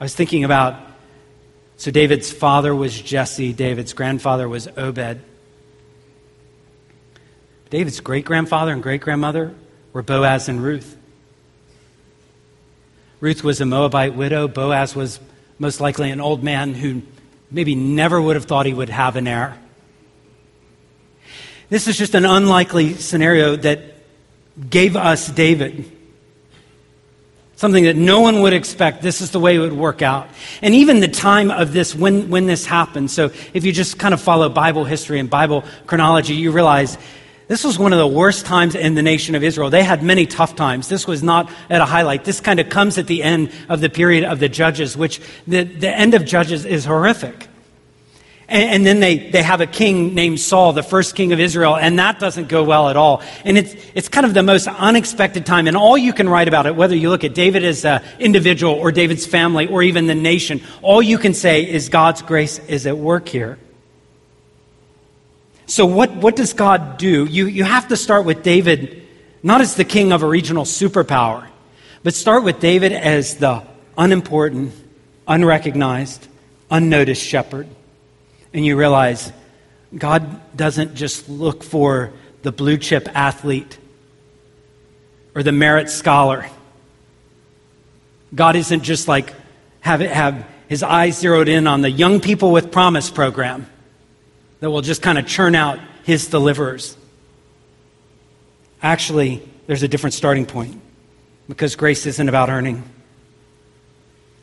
I 0.00 0.04
was 0.04 0.14
thinking 0.14 0.44
about 0.44 0.76
so 1.82 1.90
David's 1.90 2.30
father 2.30 2.72
was 2.72 3.02
Jesse, 3.02 3.52
David's 3.52 3.92
grandfather 3.92 4.48
was 4.48 4.68
Obed. 4.76 5.18
David's 7.70 7.98
great 7.98 8.24
grandfather 8.24 8.72
and 8.72 8.80
great 8.80 9.00
grandmother 9.00 9.52
were 9.92 10.04
Boaz 10.04 10.48
and 10.48 10.62
Ruth. 10.62 10.96
Ruth 13.18 13.42
was 13.42 13.60
a 13.60 13.66
Moabite 13.66 14.14
widow. 14.14 14.46
Boaz 14.46 14.94
was 14.94 15.18
most 15.58 15.80
likely 15.80 16.12
an 16.12 16.20
old 16.20 16.44
man 16.44 16.72
who 16.74 17.02
maybe 17.50 17.74
never 17.74 18.22
would 18.22 18.36
have 18.36 18.44
thought 18.44 18.64
he 18.64 18.72
would 18.72 18.88
have 18.88 19.16
an 19.16 19.26
heir. 19.26 19.58
This 21.68 21.88
is 21.88 21.98
just 21.98 22.14
an 22.14 22.24
unlikely 22.24 22.94
scenario 22.94 23.56
that 23.56 23.80
gave 24.70 24.94
us 24.94 25.26
David. 25.26 25.90
Something 27.56 27.84
that 27.84 27.96
no 27.96 28.20
one 28.20 28.42
would 28.42 28.52
expect. 28.52 29.02
This 29.02 29.20
is 29.20 29.30
the 29.30 29.38
way 29.38 29.56
it 29.56 29.58
would 29.60 29.72
work 29.72 30.02
out. 30.02 30.28
And 30.62 30.74
even 30.74 31.00
the 31.00 31.08
time 31.08 31.50
of 31.50 31.72
this, 31.72 31.94
when, 31.94 32.28
when 32.28 32.46
this 32.46 32.66
happened. 32.66 33.10
So 33.10 33.30
if 33.54 33.64
you 33.64 33.72
just 33.72 33.98
kind 33.98 34.14
of 34.14 34.20
follow 34.20 34.48
Bible 34.48 34.84
history 34.84 35.20
and 35.20 35.30
Bible 35.30 35.64
chronology, 35.86 36.34
you 36.34 36.50
realize 36.50 36.98
this 37.48 37.64
was 37.64 37.78
one 37.78 37.92
of 37.92 37.98
the 37.98 38.06
worst 38.06 38.46
times 38.46 38.74
in 38.74 38.94
the 38.94 39.02
nation 39.02 39.34
of 39.34 39.44
Israel. 39.44 39.68
They 39.68 39.82
had 39.82 40.02
many 40.02 40.26
tough 40.26 40.56
times. 40.56 40.88
This 40.88 41.06
was 41.06 41.22
not 41.22 41.52
at 41.68 41.80
a 41.80 41.84
highlight. 41.84 42.24
This 42.24 42.40
kind 42.40 42.58
of 42.58 42.68
comes 42.68 42.96
at 42.98 43.06
the 43.06 43.22
end 43.22 43.52
of 43.68 43.80
the 43.80 43.90
period 43.90 44.24
of 44.24 44.40
the 44.40 44.48
Judges, 44.48 44.96
which 44.96 45.20
the, 45.46 45.64
the 45.64 45.90
end 45.90 46.14
of 46.14 46.24
Judges 46.24 46.64
is 46.64 46.84
horrific. 46.84 47.48
And, 48.52 48.70
and, 48.70 48.86
then 48.86 49.00
they, 49.00 49.30
they 49.30 49.42
have 49.42 49.62
a 49.62 49.66
king 49.66 50.14
named 50.14 50.38
Saul, 50.38 50.74
the 50.74 50.82
first 50.82 51.16
king 51.16 51.32
of 51.32 51.40
Israel, 51.40 51.74
and 51.74 51.98
that 51.98 52.20
doesn't 52.20 52.48
go 52.48 52.62
well 52.64 52.90
at 52.90 52.98
all. 52.98 53.22
And 53.46 53.56
it's, 53.56 53.74
it's 53.94 54.08
kind 54.10 54.26
of 54.26 54.34
the 54.34 54.42
most 54.42 54.68
unexpected 54.68 55.46
time. 55.46 55.66
And 55.68 55.74
all 55.74 55.96
you 55.96 56.12
can 56.12 56.28
write 56.28 56.48
about 56.48 56.66
it, 56.66 56.76
whether 56.76 56.94
you 56.94 57.08
look 57.08 57.24
at 57.24 57.34
David 57.34 57.64
as 57.64 57.86
an 57.86 58.04
individual 58.18 58.74
or 58.74 58.92
David's 58.92 59.24
family 59.24 59.68
or 59.68 59.82
even 59.82 60.06
the 60.06 60.14
nation, 60.14 60.60
all 60.82 61.00
you 61.00 61.16
can 61.16 61.32
say 61.32 61.66
is 61.66 61.88
God's 61.88 62.20
grace 62.20 62.58
is 62.68 62.86
at 62.86 62.98
work 62.98 63.26
here. 63.26 63.58
So, 65.64 65.86
what, 65.86 66.14
what 66.16 66.36
does 66.36 66.52
God 66.52 66.98
do? 66.98 67.24
You, 67.24 67.46
you 67.46 67.64
have 67.64 67.88
to 67.88 67.96
start 67.96 68.26
with 68.26 68.42
David, 68.42 69.08
not 69.42 69.62
as 69.62 69.76
the 69.76 69.84
king 69.84 70.12
of 70.12 70.22
a 70.22 70.26
regional 70.26 70.64
superpower, 70.64 71.46
but 72.02 72.12
start 72.12 72.44
with 72.44 72.60
David 72.60 72.92
as 72.92 73.38
the 73.38 73.62
unimportant, 73.96 74.74
unrecognized, 75.26 76.28
unnoticed 76.70 77.22
shepherd. 77.24 77.66
And 78.54 78.64
you 78.64 78.76
realize 78.76 79.32
God 79.96 80.56
doesn't 80.56 80.94
just 80.94 81.28
look 81.28 81.62
for 81.62 82.12
the 82.42 82.52
blue 82.52 82.76
chip 82.76 83.08
athlete 83.14 83.78
or 85.34 85.42
the 85.42 85.52
merit 85.52 85.88
scholar. 85.88 86.48
God 88.34 88.56
isn't 88.56 88.82
just 88.82 89.08
like 89.08 89.32
have, 89.80 90.00
it, 90.00 90.10
have 90.10 90.46
his 90.68 90.82
eyes 90.82 91.18
zeroed 91.18 91.48
in 91.48 91.66
on 91.66 91.82
the 91.82 91.90
young 91.90 92.20
people 92.20 92.52
with 92.52 92.72
promise 92.72 93.10
program 93.10 93.66
that 94.60 94.70
will 94.70 94.80
just 94.80 95.02
kind 95.02 95.18
of 95.18 95.26
churn 95.26 95.54
out 95.54 95.78
his 96.04 96.28
deliverers. 96.28 96.96
Actually, 98.82 99.42
there's 99.66 99.82
a 99.82 99.88
different 99.88 100.14
starting 100.14 100.46
point 100.46 100.80
because 101.48 101.76
grace 101.76 102.06
isn't 102.06 102.28
about 102.28 102.48
earning. 102.48 102.82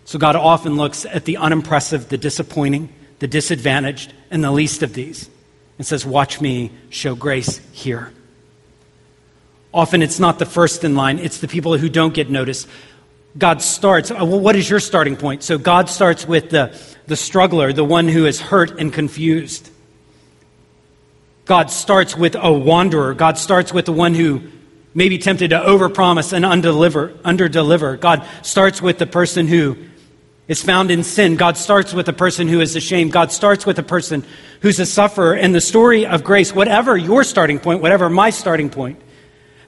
So 0.05 0.17
God 0.19 0.35
often 0.35 0.75
looks 0.75 1.05
at 1.05 1.25
the 1.25 1.37
unimpressive, 1.37 2.09
the 2.09 2.17
disappointing, 2.17 2.89
the 3.19 3.27
disadvantaged, 3.27 4.13
and 4.31 4.43
the 4.43 4.51
least 4.51 4.83
of 4.83 4.93
these 4.93 5.29
and 5.79 5.87
says, 5.87 6.05
Watch 6.05 6.39
me 6.39 6.71
show 6.89 7.15
grace 7.15 7.59
here. 7.71 8.13
Often 9.73 10.03
it's 10.03 10.19
not 10.19 10.37
the 10.37 10.45
first 10.45 10.83
in 10.83 10.95
line, 10.95 11.17
it's 11.17 11.39
the 11.39 11.47
people 11.47 11.77
who 11.77 11.89
don't 11.89 12.13
get 12.13 12.29
noticed. 12.29 12.67
God 13.37 13.61
starts, 13.61 14.11
uh, 14.11 14.15
well, 14.19 14.39
what 14.39 14.55
is 14.55 14.69
your 14.69 14.79
starting 14.79 15.15
point? 15.15 15.43
So 15.43 15.57
God 15.57 15.87
starts 15.87 16.27
with 16.27 16.49
the, 16.49 16.77
the 17.07 17.15
struggler, 17.15 17.71
the 17.71 17.83
one 17.83 18.07
who 18.07 18.25
is 18.25 18.41
hurt 18.41 18.79
and 18.79 18.91
confused. 18.91 19.69
God 21.45 21.71
starts 21.71 22.17
with 22.17 22.35
a 22.35 22.51
wanderer. 22.51 23.13
God 23.13 23.37
starts 23.37 23.71
with 23.71 23.85
the 23.85 23.93
one 23.93 24.15
who 24.15 24.41
may 24.95 25.09
be 25.09 25.19
tempted 25.19 25.51
to 25.51 25.59
overpromise 25.59 26.33
and 26.33 26.43
undeliver, 26.43 27.09
underdeliver. 27.23 27.99
God 27.99 28.27
starts 28.41 28.81
with 28.81 28.97
the 28.97 29.07
person 29.07 29.47
who 29.47 29.77
is 30.49 30.61
found 30.61 30.91
in 30.91 31.03
sin. 31.03 31.37
God 31.37 31.55
starts 31.55 31.93
with 31.93 32.09
a 32.09 32.13
person 32.13 32.49
who 32.49 32.59
is 32.59 32.75
ashamed. 32.75 33.13
God 33.13 33.31
starts 33.31 33.65
with 33.65 33.79
a 33.79 33.83
person 33.83 34.25
who's 34.61 34.79
a 34.79 34.85
sufferer. 34.85 35.33
And 35.35 35.55
the 35.55 35.61
story 35.61 36.05
of 36.05 36.23
grace, 36.25 36.53
whatever 36.53 36.97
your 36.97 37.23
starting 37.23 37.59
point, 37.59 37.81
whatever 37.81 38.09
my 38.09 38.31
starting 38.31 38.69
point, 38.69 38.99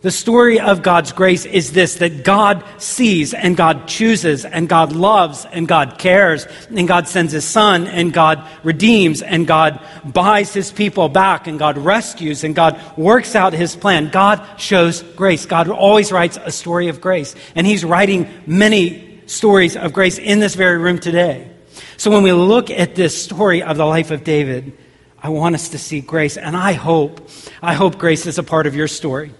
the 0.02 0.10
story 0.10 0.60
of 0.60 0.82
God's 0.82 1.12
grace 1.12 1.46
is 1.46 1.74
this 1.74 1.96
that 1.96 2.24
God 2.24 2.64
sees 2.80 3.36
and 3.36 3.56
God 3.56 3.88
chooses 3.88 4.46
and 4.46 4.68
God 4.68 4.94
loves 4.94 5.46
and 5.46 5.68
God 5.68 6.00
cares 6.00 6.48
and 6.76 6.88
God 6.88 7.08
sends 7.08 7.32
his 7.32 7.46
son 7.46 7.86
and 7.86 8.12
God 8.12 8.44
redeems 8.64 9.22
and 9.22 9.46
God 9.46 9.80
buys 10.04 10.52
his 10.52 10.72
people 10.72 11.08
back 11.08 11.46
and 11.46 11.60
God 11.60 11.78
rescues 11.78 12.44
and 12.44 12.56
God 12.56 12.82
works 12.98 13.36
out 13.36 13.54
his 13.54 13.76
plan. 13.76 14.10
God 14.10 14.44
shows 14.60 15.04
grace. 15.04 15.46
God 15.46 15.70
always 15.70 16.12
writes 16.12 16.40
a 16.44 16.52
story 16.52 16.88
of 16.88 17.00
grace 17.00 17.36
and 17.54 17.68
he's 17.68 17.86
writing 17.86 18.28
many 18.48 19.11
stories 19.32 19.78
of 19.78 19.94
grace 19.94 20.18
in 20.18 20.40
this 20.40 20.56
very 20.56 20.78
room 20.78 21.00
today. 21.00 21.50
So 21.98 22.12
when 22.12 22.24
we 22.24 22.34
look 22.34 22.70
at 22.70 22.96
this 22.96 23.24
story 23.24 23.64
of 23.64 23.78
the 23.78 23.86
life 23.86 24.12
of 24.12 24.24
David, 24.24 24.78
I 25.18 25.30
want 25.30 25.56
us 25.56 25.70
to 25.70 25.78
see 25.78 26.02
grace 26.02 26.38
and 26.38 26.56
I 26.56 26.74
hope, 26.74 27.30
I 27.62 27.74
hope 27.74 27.98
grace 27.98 28.26
is 28.26 28.38
a 28.38 28.44
part 28.44 28.68
of 28.68 28.76
your 28.76 28.88
story. 28.88 29.34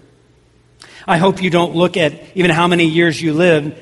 I 1.06 1.18
hope 1.18 1.42
you 1.42 1.50
don't 1.50 1.74
look 1.74 1.96
at 1.96 2.14
even 2.36 2.50
how 2.50 2.68
many 2.68 2.86
years 2.86 3.20
you 3.20 3.34
lived 3.34 3.76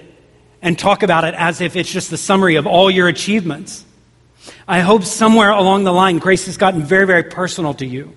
and 0.62 0.78
talk 0.78 1.02
about 1.02 1.24
it 1.24 1.34
as 1.34 1.60
if 1.60 1.76
it's 1.76 1.90
just 1.90 2.10
the 2.10 2.16
summary 2.16 2.56
of 2.56 2.66
all 2.66 2.90
your 2.90 3.08
achievements. 3.08 3.84
I 4.66 4.80
hope 4.80 5.04
somewhere 5.04 5.50
along 5.50 5.84
the 5.84 5.92
line, 5.92 6.18
grace 6.18 6.46
has 6.46 6.56
gotten 6.56 6.82
very, 6.82 7.06
very 7.06 7.24
personal 7.24 7.74
to 7.74 7.86
you. 7.86 8.16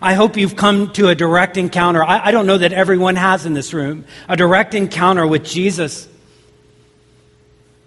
I 0.00 0.14
hope 0.14 0.36
you've 0.36 0.56
come 0.56 0.92
to 0.92 1.08
a 1.08 1.14
direct 1.14 1.56
encounter. 1.56 2.02
I, 2.02 2.26
I 2.26 2.30
don't 2.30 2.46
know 2.46 2.58
that 2.58 2.72
everyone 2.72 3.16
has 3.16 3.46
in 3.46 3.54
this 3.54 3.74
room 3.74 4.04
a 4.28 4.36
direct 4.36 4.74
encounter 4.74 5.26
with 5.26 5.44
Jesus, 5.44 6.08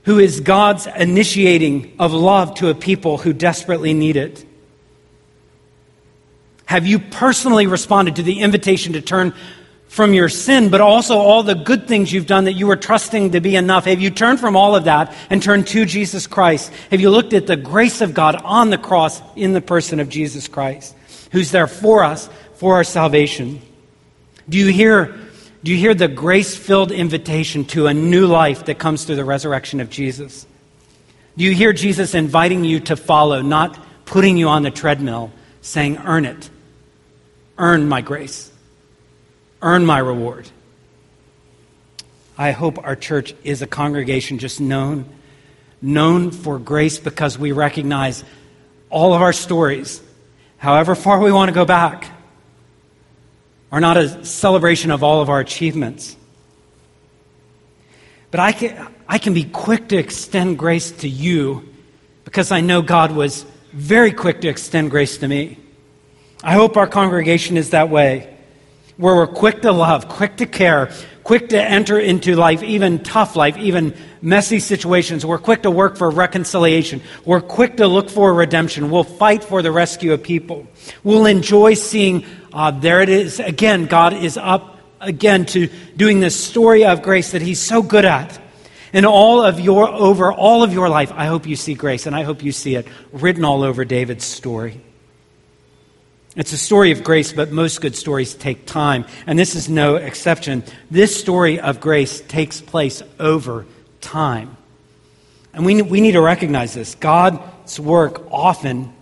who 0.07 0.19
is 0.19 0.39
God's 0.39 0.87
initiating 0.87 1.93
of 1.99 2.13
love 2.13 2.55
to 2.55 2.69
a 2.69 2.73
people 2.73 3.17
who 3.17 3.33
desperately 3.33 3.93
need 3.93 4.15
it. 4.15 4.45
Have 6.63 6.87
you 6.87 6.97
personally 6.97 7.67
responded 7.67 8.15
to 8.15 8.23
the 8.23 8.39
invitation 8.39 8.93
to 8.93 9.01
turn 9.01 9.33
from 9.89 10.13
your 10.13 10.29
sin, 10.29 10.69
but 10.69 10.79
also 10.79 11.17
all 11.17 11.43
the 11.43 11.55
good 11.55 11.89
things 11.89 12.13
you've 12.13 12.25
done 12.25 12.45
that 12.45 12.53
you 12.53 12.67
were 12.67 12.77
trusting 12.77 13.31
to 13.31 13.41
be 13.41 13.57
enough? 13.57 13.83
Have 13.83 13.99
you 13.99 14.09
turned 14.09 14.39
from 14.39 14.55
all 14.55 14.77
of 14.77 14.85
that 14.85 15.13
and 15.29 15.43
turned 15.43 15.67
to 15.67 15.83
Jesus 15.83 16.25
Christ? 16.25 16.71
Have 16.89 17.01
you 17.01 17.09
looked 17.09 17.33
at 17.33 17.45
the 17.45 17.57
grace 17.57 17.99
of 17.99 18.13
God 18.13 18.37
on 18.45 18.69
the 18.69 18.77
cross 18.77 19.21
in 19.35 19.51
the 19.51 19.59
person 19.59 19.99
of 19.99 20.07
Jesus 20.07 20.47
Christ, 20.47 20.95
who's 21.33 21.51
there 21.51 21.67
for 21.67 22.05
us, 22.05 22.29
for 22.53 22.75
our 22.75 22.85
salvation? 22.85 23.61
Do 24.47 24.57
you 24.57 24.67
hear, 24.67 25.17
do 25.67 25.73
you 25.73 25.77
hear 25.77 25.93
the 25.93 26.07
grace 26.07 26.55
filled 26.55 26.93
invitation 26.93 27.65
to 27.65 27.87
a 27.87 27.93
new 27.93 28.25
life 28.25 28.63
that 28.67 28.79
comes 28.79 29.03
through 29.03 29.17
the 29.17 29.25
resurrection 29.25 29.81
of 29.81 29.89
Jesus? 29.89 30.47
Do 31.35 31.43
you 31.43 31.53
hear 31.53 31.73
Jesus 31.73 32.15
inviting 32.15 32.63
you 32.63 32.79
to 32.79 32.95
follow, 32.95 33.41
not 33.41 33.77
putting 34.05 34.37
you 34.37 34.47
on 34.47 34.63
the 34.63 34.71
treadmill, 34.71 35.29
saying, 35.59 35.97
Earn 35.97 36.23
it? 36.23 36.49
Earn 37.57 37.89
my 37.89 37.99
grace 37.99 38.49
earn 39.61 39.85
my 39.85 39.97
reward. 39.97 40.49
I 42.37 42.51
hope 42.51 42.81
our 42.81 42.95
church 42.95 43.35
is 43.43 43.61
a 43.61 43.67
congregation 43.67 44.39
just 44.39 44.61
known, 44.61 45.03
known 45.81 46.31
for 46.31 46.59
grace 46.59 46.97
because 46.97 47.37
we 47.37 47.51
recognize 47.51 48.23
all 48.89 49.13
of 49.13 49.21
our 49.21 49.33
stories, 49.33 50.01
however 50.59 50.95
far 50.95 51.19
we 51.19 51.33
want 51.33 51.49
to 51.49 51.53
go 51.53 51.65
back, 51.65 52.09
are 53.71 53.79
not 53.79 53.97
a 53.97 54.25
celebration 54.25 54.91
of 54.91 55.03
all 55.03 55.21
of 55.21 55.29
our 55.29 55.39
achievements. 55.39 56.15
But 58.31 58.39
I 58.39 58.51
can, 58.51 58.87
I 59.07 59.17
can 59.17 59.33
be 59.33 59.43
quick 59.43 59.89
to 59.89 59.97
extend 59.97 60.57
grace 60.57 60.91
to 60.91 61.09
you 61.09 61.67
because 62.25 62.51
I 62.51 62.61
know 62.61 62.81
God 62.81 63.11
was 63.11 63.45
very 63.71 64.11
quick 64.11 64.41
to 64.41 64.47
extend 64.47 64.91
grace 64.91 65.17
to 65.19 65.27
me. 65.27 65.57
I 66.43 66.53
hope 66.53 66.77
our 66.77 66.87
congregation 66.87 67.57
is 67.57 67.71
that 67.71 67.89
way 67.89 68.33
where 68.97 69.15
we're 69.15 69.27
quick 69.27 69.61
to 69.61 69.71
love, 69.71 70.09
quick 70.09 70.37
to 70.37 70.45
care, 70.45 70.91
quick 71.27 71.49
to 71.49 71.61
enter 71.61 71.99
into 71.99 72.37
life, 72.37 72.63
even 72.63 73.03
tough 73.03 73.35
life, 73.35 73.57
even 73.57 73.93
messy 74.21 74.59
situations. 74.59 75.25
We're 75.25 75.37
quick 75.37 75.63
to 75.63 75.69
work 75.69 75.97
for 75.97 76.09
reconciliation. 76.09 77.01
We're 77.25 77.41
quick 77.41 77.77
to 77.77 77.87
look 77.87 78.09
for 78.09 78.33
redemption. 78.33 78.89
We'll 78.89 79.03
fight 79.03 79.43
for 79.43 79.61
the 79.61 79.69
rescue 79.69 80.13
of 80.13 80.23
people. 80.23 80.65
We'll 81.03 81.25
enjoy 81.25 81.73
seeing, 81.73 82.23
uh, 82.53 82.71
there 82.71 83.01
it 83.01 83.09
is 83.09 83.41
again, 83.41 83.87
God 83.87 84.13
is 84.13 84.37
up 84.37 84.79
again 85.01 85.45
to 85.47 85.67
doing 85.97 86.21
this 86.21 86.41
story 86.41 86.85
of 86.85 87.01
grace 87.01 87.33
that 87.33 87.41
He's 87.41 87.59
so 87.59 87.81
good 87.81 88.05
at. 88.05 88.39
In 88.93 89.03
all 89.03 89.43
of 89.43 89.59
your, 89.59 89.89
over 89.89 90.31
all 90.31 90.63
of 90.63 90.71
your 90.71 90.87
life, 90.87 91.11
I 91.11 91.25
hope 91.25 91.45
you 91.45 91.57
see 91.57 91.73
grace, 91.73 92.05
and 92.05 92.15
I 92.15 92.23
hope 92.23 92.41
you 92.41 92.53
see 92.53 92.75
it 92.75 92.87
written 93.11 93.43
all 93.43 93.63
over 93.63 93.83
David's 93.83 94.23
story. 94.23 94.79
It's 96.37 96.53
a 96.53 96.57
story 96.57 96.91
of 96.91 97.03
grace, 97.03 97.33
but 97.33 97.51
most 97.51 97.81
good 97.81 97.95
stories 97.95 98.35
take 98.35 98.67
time, 98.67 99.05
and 99.25 99.39
this 99.39 99.55
is 99.55 99.67
no 99.67 99.95
exception. 99.95 100.63
This 100.91 101.19
story 101.19 101.59
of 101.59 101.79
grace 101.79 102.21
takes 102.21 102.61
place 102.61 103.01
over 103.19 103.65
time. 104.01 104.55
And 105.51 105.65
we, 105.65 105.81
we 105.81 105.99
need 105.99 106.11
to 106.11 106.21
recognize 106.21 106.75
this. 106.75 106.93
God's 106.93 107.79
work 107.79 108.21
often 108.31 108.93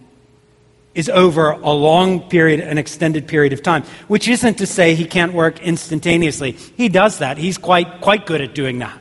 is 0.93 1.09
over 1.09 1.49
a 1.49 1.71
long 1.71 2.21
period, 2.29 2.61
an 2.61 2.77
extended 2.77 3.27
period 3.27 3.51
of 3.51 3.61
time, 3.61 3.83
which 4.07 4.29
isn't 4.29 4.59
to 4.59 4.65
say 4.65 4.95
he 4.95 5.03
can't 5.03 5.33
work 5.33 5.61
instantaneously. 5.61 6.53
He 6.53 6.87
does 6.87 7.17
that. 7.17 7.37
He's 7.37 7.57
quite, 7.57 7.99
quite 7.99 8.25
good 8.25 8.39
at 8.39 8.55
doing 8.55 8.79
that. 8.79 8.97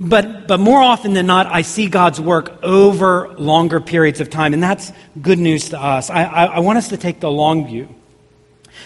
But, 0.00 0.46
but 0.46 0.60
more 0.60 0.80
often 0.80 1.14
than 1.14 1.26
not, 1.26 1.46
I 1.46 1.62
see 1.62 1.88
God's 1.88 2.20
work 2.20 2.62
over 2.62 3.34
longer 3.34 3.80
periods 3.80 4.20
of 4.20 4.30
time, 4.30 4.54
and 4.54 4.62
that's 4.62 4.92
good 5.20 5.40
news 5.40 5.70
to 5.70 5.80
us. 5.80 6.08
I, 6.08 6.22
I, 6.22 6.44
I 6.44 6.58
want 6.60 6.78
us 6.78 6.88
to 6.88 6.96
take 6.96 7.18
the 7.18 7.30
long 7.30 7.66
view. 7.66 7.88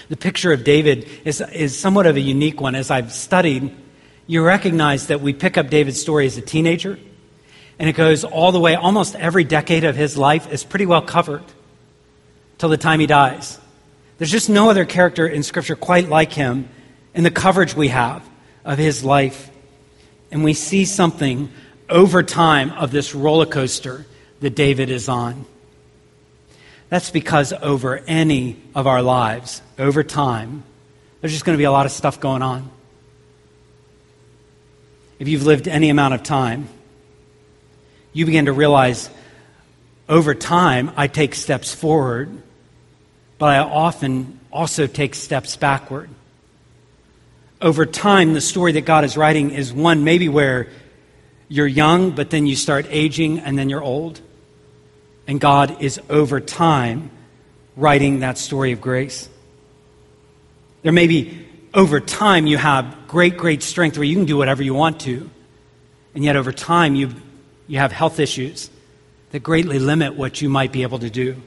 The 0.09 0.17
picture 0.17 0.53
of 0.53 0.65
David 0.65 1.07
is, 1.25 1.43
is 1.53 1.79
somewhat 1.79 2.07
of 2.07 2.17
a 2.17 2.21
unique 2.21 2.63
one. 2.63 2.75
As 2.75 2.91
I've 2.91 3.13
studied, 3.13 3.75
you 4.27 4.43
recognize 4.43 5.09
that 5.09 5.21
we 5.21 5.35
pick 5.35 5.59
up 5.59 5.69
David's 5.69 6.01
story 6.01 6.25
as 6.25 6.39
a 6.39 6.41
teenager, 6.41 6.99
and 7.79 7.91
it 7.91 7.93
goes 7.95 8.25
all 8.25 8.51
the 8.51 8.61
way, 8.61 8.75
almost 8.75 9.15
every 9.15 9.45
decade 9.45 9.85
of 9.85 9.97
his 9.97 10.17
life 10.17 10.51
is 10.51 10.65
pretty 10.65 10.87
well 10.87 11.03
covered 11.03 11.45
till 12.57 12.71
the 12.71 12.79
time 12.79 13.01
he 13.01 13.07
dies. 13.07 13.59
There's 14.17 14.31
just 14.31 14.49
no 14.49 14.71
other 14.71 14.87
character 14.87 15.27
in 15.27 15.43
Scripture 15.43 15.77
quite 15.77 16.09
like 16.09 16.33
him 16.33 16.71
in 17.13 17.25
the 17.25 17.31
coverage 17.31 17.75
we 17.75 17.89
have 17.89 18.27
of 18.65 18.79
his 18.79 19.05
life. 19.05 19.51
And 20.33 20.43
we 20.43 20.55
see 20.55 20.85
something 20.87 21.53
over 21.89 22.23
time 22.23 22.71
of 22.73 22.91
this 22.91 23.15
roller 23.15 23.47
coaster 23.47 24.07
that 24.41 24.57
David 24.57 24.91
is 24.91 25.09
on. 25.09 25.45
That's 26.89 27.11
because 27.11 27.53
over 27.53 27.99
any 28.07 28.57
of 28.75 28.87
our 28.87 29.03
lives, 29.03 29.63
over 29.79 30.03
time, 30.03 30.65
there's 31.21 31.33
just 31.33 31.45
going 31.45 31.55
to 31.55 31.59
be 31.59 31.65
a 31.65 31.71
lot 31.71 31.87
of 31.87 31.93
stuff 31.93 32.19
going 32.19 32.43
on. 32.43 32.71
If 35.19 35.29
you've 35.29 35.47
lived 35.47 35.69
any 35.69 35.91
amount 35.91 36.15
of 36.15 36.23
time, 36.23 36.69
you 38.13 38.27
begin 38.27 38.47
to 38.47 38.53
realize 38.53 39.09
over 40.09 40.35
time, 40.35 40.93
I 40.97 41.07
take 41.07 41.35
steps 41.35 41.75
forward, 41.75 42.31
but 43.39 43.47
I 43.47 43.59
often 43.59 44.41
also 44.51 44.87
take 44.87 45.15
steps 45.15 45.57
backward. 45.57 46.11
Over 47.63 47.87
time, 47.87 48.35
the 48.35 48.41
story 48.41 48.73
that 48.73 48.85
God 48.85 49.05
is 49.05 49.17
writing 49.17 49.53
is 49.53 49.73
one 49.73 50.03
maybe 50.03 50.29
where 50.29 50.67
you're 51.49 51.69
young, 51.69 52.11
but 52.11 52.29
then 52.29 52.45
you 52.45 52.57
start 52.57 52.87
aging 52.91 53.39
and 53.39 53.57
then 53.57 53.71
you're 53.71 53.83
old. 53.83 54.21
And 55.29 55.41
God 55.41 55.81
is 55.81 56.01
over 56.11 56.41
time 56.41 57.13
writing 57.77 58.21
that 58.21 58.37
story 58.37 58.73
of 58.73 58.81
grace. 58.81 59.29
There 60.83 60.91
may 60.91 61.07
be 61.07 61.47
over 61.73 62.01
time 62.01 62.49
you 62.49 62.59
have 62.59 63.07
great, 63.07 63.37
great 63.37 63.63
strength 63.63 63.97
where 63.97 64.05
you 64.05 64.17
can 64.17 64.25
do 64.25 64.37
whatever 64.37 64.65
you 64.65 64.75
want 64.75 65.01
to. 65.03 65.31
And 66.17 66.25
yet 66.25 66.35
over 66.35 66.53
time 66.53 66.97
you, 66.97 67.15
you 67.69 67.79
have 67.79 67.93
health 67.93 68.19
issues 68.19 68.71
that 69.31 69.41
greatly 69.41 69.79
limit 69.79 70.17
what 70.17 70.43
you 70.43 70.49
might 70.49 70.73
be 70.73 70.83
able 70.83 70.99
to 70.99 71.11
do. 71.11 71.41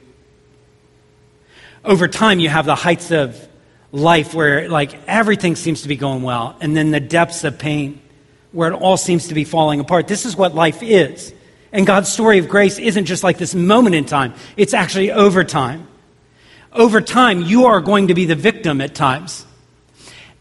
Over 1.84 2.08
time 2.08 2.40
you 2.40 2.48
have 2.48 2.64
the 2.64 2.74
heights 2.74 3.10
of 3.10 3.46
life 3.92 4.34
where 4.34 4.68
like 4.68 4.94
everything 5.06 5.56
seems 5.56 5.82
to 5.82 5.88
be 5.88 5.96
going 5.96 6.22
well 6.22 6.56
and 6.60 6.76
then 6.76 6.90
the 6.90 7.00
depths 7.00 7.44
of 7.44 7.58
pain 7.58 8.00
where 8.52 8.72
it 8.72 8.74
all 8.74 8.96
seems 8.96 9.28
to 9.28 9.34
be 9.34 9.44
falling 9.44 9.80
apart. 9.80 10.08
This 10.08 10.24
is 10.24 10.36
what 10.36 10.54
life 10.54 10.82
is. 10.82 11.32
And 11.72 11.86
God's 11.86 12.08
story 12.08 12.38
of 12.38 12.48
grace 12.48 12.78
isn't 12.78 13.04
just 13.04 13.22
like 13.22 13.38
this 13.38 13.54
moment 13.54 13.94
in 13.94 14.06
time, 14.06 14.34
it's 14.56 14.74
actually 14.74 15.12
over 15.12 15.44
time. 15.44 15.86
Over 16.72 17.00
time, 17.00 17.40
you 17.40 17.66
are 17.66 17.80
going 17.80 18.08
to 18.08 18.14
be 18.14 18.26
the 18.26 18.34
victim 18.34 18.80
at 18.80 18.94
times. 18.94 19.46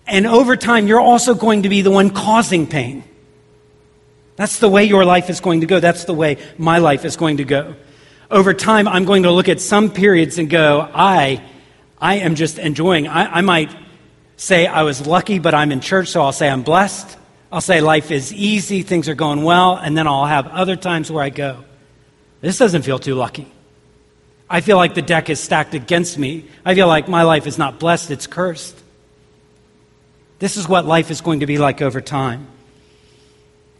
And 0.05 0.27
over 0.27 0.55
time, 0.55 0.85
you're 0.87 1.01
also 1.01 1.33
going 1.33 1.63
to 1.63 1.69
be 1.69 1.81
the 1.81 1.91
one 1.91 2.09
causing 2.09 2.67
pain. 2.67 3.03
That's 4.35 4.59
the 4.59 4.69
way 4.69 4.83
your 4.83 5.05
life 5.05 5.29
is 5.29 5.39
going 5.39 5.61
to 5.61 5.65
go. 5.65 5.79
That's 5.79 6.03
the 6.03 6.13
way 6.13 6.37
my 6.57 6.79
life 6.79 7.05
is 7.05 7.15
going 7.15 7.37
to 7.37 7.45
go. 7.45 7.75
Over 8.29 8.53
time, 8.53 8.87
I'm 8.87 9.05
going 9.05 9.23
to 9.23 9.31
look 9.31 9.47
at 9.47 9.61
some 9.61 9.89
periods 9.89 10.37
and 10.37 10.49
go, 10.49 10.81
I, 10.93 11.41
I 11.99 12.15
am 12.15 12.35
just 12.35 12.59
enjoying. 12.59 13.07
I, 13.07 13.37
I 13.37 13.41
might 13.41 13.75
say 14.37 14.67
I 14.67 14.83
was 14.83 15.05
lucky, 15.05 15.39
but 15.39 15.53
I'm 15.53 15.71
in 15.71 15.79
church, 15.79 16.09
so 16.09 16.21
I'll 16.21 16.31
say 16.31 16.49
I'm 16.49 16.63
blessed. 16.63 17.17
I'll 17.51 17.61
say 17.61 17.79
life 17.79 18.11
is 18.11 18.33
easy, 18.33 18.81
things 18.81 19.07
are 19.07 19.15
going 19.15 19.43
well, 19.43 19.75
and 19.77 19.97
then 19.97 20.07
I'll 20.07 20.25
have 20.25 20.47
other 20.47 20.75
times 20.75 21.09
where 21.09 21.23
I 21.23 21.29
go, 21.29 21.63
this 22.41 22.57
doesn't 22.57 22.81
feel 22.81 22.99
too 22.99 23.15
lucky. 23.15 23.47
I 24.49 24.61
feel 24.61 24.77
like 24.77 24.93
the 24.93 25.01
deck 25.01 25.29
is 25.29 25.39
stacked 25.39 25.73
against 25.73 26.17
me. 26.17 26.45
I 26.63 26.75
feel 26.75 26.87
like 26.87 27.07
my 27.07 27.23
life 27.23 27.47
is 27.47 27.57
not 27.57 27.79
blessed, 27.79 28.11
it's 28.11 28.27
cursed. 28.27 28.77
This 30.39 30.57
is 30.57 30.67
what 30.67 30.85
life 30.85 31.11
is 31.11 31.21
going 31.21 31.39
to 31.39 31.45
be 31.45 31.57
like 31.57 31.81
over 31.81 32.01
time. 32.01 32.47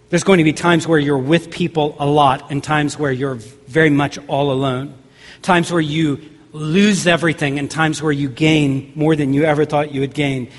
There's 0.09 0.23
going 0.23 0.37
to 0.37 0.43
be 0.43 0.53
times 0.53 0.87
where 0.87 0.99
you're 0.99 1.17
with 1.17 1.51
people 1.51 1.95
a 1.99 2.05
lot 2.05 2.51
and 2.51 2.63
times 2.63 2.97
where 2.97 3.11
you're 3.11 3.35
very 3.35 3.89
much 3.89 4.17
all 4.27 4.51
alone. 4.51 4.93
Times 5.41 5.71
where 5.71 5.81
you 5.81 6.21
lose 6.55 7.05
everything 7.05 7.59
and 7.59 7.69
times 7.69 8.01
where 8.01 8.13
you 8.13 8.29
gain 8.29 8.93
more 8.95 9.15
than 9.15 9.33
you 9.33 9.43
ever 9.43 9.65
thought 9.65 9.93
you 9.93 9.99
would 9.99 10.13
gain. 10.13 10.49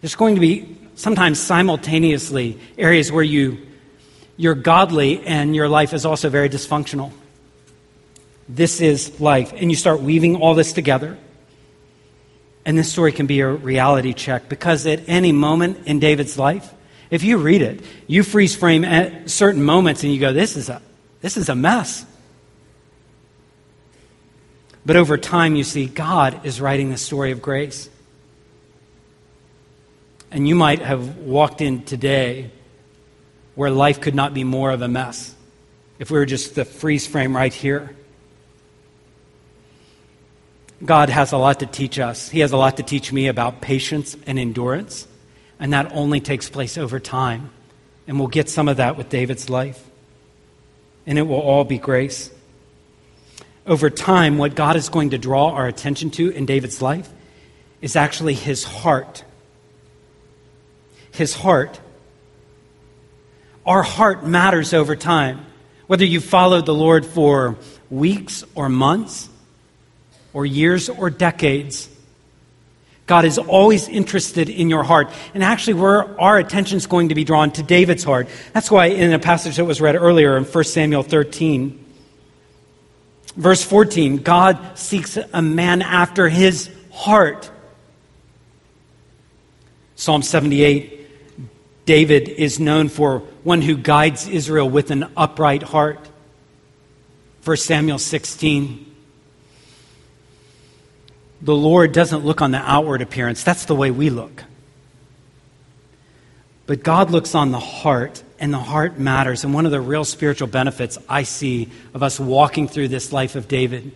There's 0.00 0.14
going 0.14 0.36
to 0.36 0.40
be 0.40 0.78
sometimes 0.94 1.40
simultaneously 1.40 2.58
areas 2.78 3.10
where 3.10 3.24
you, 3.24 3.58
you're 4.36 4.54
godly 4.54 5.20
and 5.26 5.54
your 5.54 5.68
life 5.68 5.92
is 5.94 6.06
also 6.06 6.28
very 6.28 6.48
dysfunctional. 6.48 7.10
This 8.48 8.80
is 8.80 9.20
life. 9.20 9.52
And 9.52 9.68
you 9.68 9.76
start 9.76 10.00
weaving 10.00 10.36
all 10.36 10.54
this 10.54 10.72
together. 10.72 11.18
And 12.64 12.78
this 12.78 12.92
story 12.92 13.10
can 13.10 13.26
be 13.26 13.40
a 13.40 13.48
reality 13.48 14.12
check 14.12 14.48
because 14.48 14.86
at 14.86 15.08
any 15.08 15.32
moment 15.32 15.86
in 15.86 15.98
David's 15.98 16.38
life, 16.38 16.72
if 17.10 17.24
you 17.24 17.38
read 17.38 17.62
it, 17.62 17.82
you 18.06 18.22
freeze 18.22 18.54
frame 18.54 18.84
at 18.84 19.28
certain 19.28 19.64
moments 19.64 20.04
and 20.04 20.12
you 20.12 20.20
go, 20.20 20.32
this 20.32 20.56
is 20.56 20.68
a, 20.68 20.80
this 21.20 21.36
is 21.36 21.48
a 21.48 21.56
mess. 21.56 22.06
But 24.84 24.96
over 24.96 25.16
time, 25.16 25.54
you 25.54 25.64
see, 25.64 25.86
God 25.86 26.44
is 26.44 26.60
writing 26.60 26.90
the 26.90 26.96
story 26.96 27.30
of 27.30 27.40
grace. 27.40 27.88
And 30.30 30.48
you 30.48 30.54
might 30.54 30.80
have 30.80 31.18
walked 31.18 31.60
in 31.60 31.84
today 31.84 32.50
where 33.54 33.70
life 33.70 34.00
could 34.00 34.14
not 34.14 34.34
be 34.34 34.44
more 34.44 34.70
of 34.70 34.82
a 34.82 34.88
mess 34.88 35.34
if 35.98 36.10
we 36.10 36.18
were 36.18 36.26
just 36.26 36.54
the 36.54 36.64
freeze 36.64 37.06
frame 37.06 37.36
right 37.36 37.52
here. 37.52 37.94
God 40.84 41.10
has 41.10 41.30
a 41.32 41.38
lot 41.38 41.60
to 41.60 41.66
teach 41.66 41.98
us. 41.98 42.28
He 42.28 42.40
has 42.40 42.50
a 42.50 42.56
lot 42.56 42.78
to 42.78 42.82
teach 42.82 43.12
me 43.12 43.28
about 43.28 43.60
patience 43.60 44.16
and 44.26 44.36
endurance, 44.38 45.06
and 45.60 45.72
that 45.72 45.92
only 45.92 46.20
takes 46.20 46.50
place 46.50 46.76
over 46.76 46.98
time. 46.98 47.50
And 48.08 48.18
we'll 48.18 48.28
get 48.28 48.48
some 48.48 48.66
of 48.66 48.78
that 48.78 48.96
with 48.96 49.08
David's 49.08 49.48
life. 49.48 49.80
And 51.06 51.18
it 51.18 51.22
will 51.22 51.40
all 51.40 51.62
be 51.62 51.78
grace. 51.78 52.30
Over 53.66 53.90
time, 53.90 54.38
what 54.38 54.54
God 54.54 54.76
is 54.76 54.88
going 54.88 55.10
to 55.10 55.18
draw 55.18 55.50
our 55.50 55.66
attention 55.66 56.10
to 56.12 56.30
in 56.30 56.46
David's 56.46 56.82
life 56.82 57.08
is 57.80 57.96
actually 57.96 58.34
his 58.34 58.64
heart. 58.64 59.24
His 61.12 61.34
heart. 61.34 61.80
Our 63.64 63.82
heart 63.82 64.26
matters 64.26 64.74
over 64.74 64.96
time. 64.96 65.46
Whether 65.86 66.04
you 66.04 66.20
followed 66.20 66.66
the 66.66 66.74
Lord 66.74 67.06
for 67.06 67.56
weeks 67.90 68.44
or 68.54 68.68
months, 68.68 69.28
or 70.32 70.46
years 70.46 70.88
or 70.88 71.10
decades. 71.10 71.88
God 73.06 73.24
is 73.24 73.38
always 73.38 73.88
interested 73.88 74.48
in 74.48 74.70
your 74.70 74.84
heart. 74.84 75.10
And 75.34 75.42
actually, 75.42 75.74
where 75.74 76.20
our 76.20 76.38
attention 76.38 76.76
is 76.76 76.86
going 76.86 77.10
to 77.10 77.14
be 77.14 77.24
drawn 77.24 77.50
to 77.52 77.62
David's 77.62 78.04
heart. 78.04 78.28
That's 78.52 78.70
why 78.70 78.86
in 78.86 79.12
a 79.12 79.18
passage 79.18 79.56
that 79.56 79.64
was 79.64 79.80
read 79.80 79.96
earlier 79.96 80.36
in 80.36 80.44
1 80.44 80.64
Samuel 80.64 81.02
13, 81.02 81.81
verse 83.36 83.62
14, 83.62 84.18
God 84.18 84.78
seeks 84.78 85.16
a 85.16 85.42
man 85.42 85.82
after 85.82 86.28
his 86.28 86.70
heart. 86.90 87.50
Psalm 89.96 90.22
78, 90.22 91.86
David 91.86 92.28
is 92.28 92.60
known 92.60 92.88
for 92.88 93.20
one 93.44 93.62
who 93.62 93.76
guides 93.76 94.28
Israel 94.28 94.68
with 94.68 94.90
an 94.90 95.10
upright 95.16 95.62
heart. 95.62 96.08
1 97.44 97.56
Samuel 97.56 97.98
16, 97.98 98.94
the 101.40 101.54
Lord 101.54 101.92
doesn't 101.92 102.24
look 102.24 102.40
on 102.40 102.52
the 102.52 102.58
outward 102.58 103.02
appearance. 103.02 103.42
That's 103.42 103.64
the 103.64 103.74
way 103.74 103.90
we 103.90 104.10
look. 104.10 104.44
But 106.66 106.84
God 106.84 107.10
looks 107.10 107.34
on 107.34 107.50
the 107.50 107.58
heart, 107.58 108.22
and 108.42 108.52
the 108.52 108.58
heart 108.58 108.98
matters. 108.98 109.44
And 109.44 109.54
one 109.54 109.66
of 109.66 109.72
the 109.72 109.80
real 109.80 110.04
spiritual 110.04 110.48
benefits 110.48 110.98
I 111.08 111.22
see 111.22 111.68
of 111.94 112.02
us 112.02 112.18
walking 112.18 112.66
through 112.66 112.88
this 112.88 113.12
life 113.12 113.36
of 113.36 113.46
David 113.46 113.92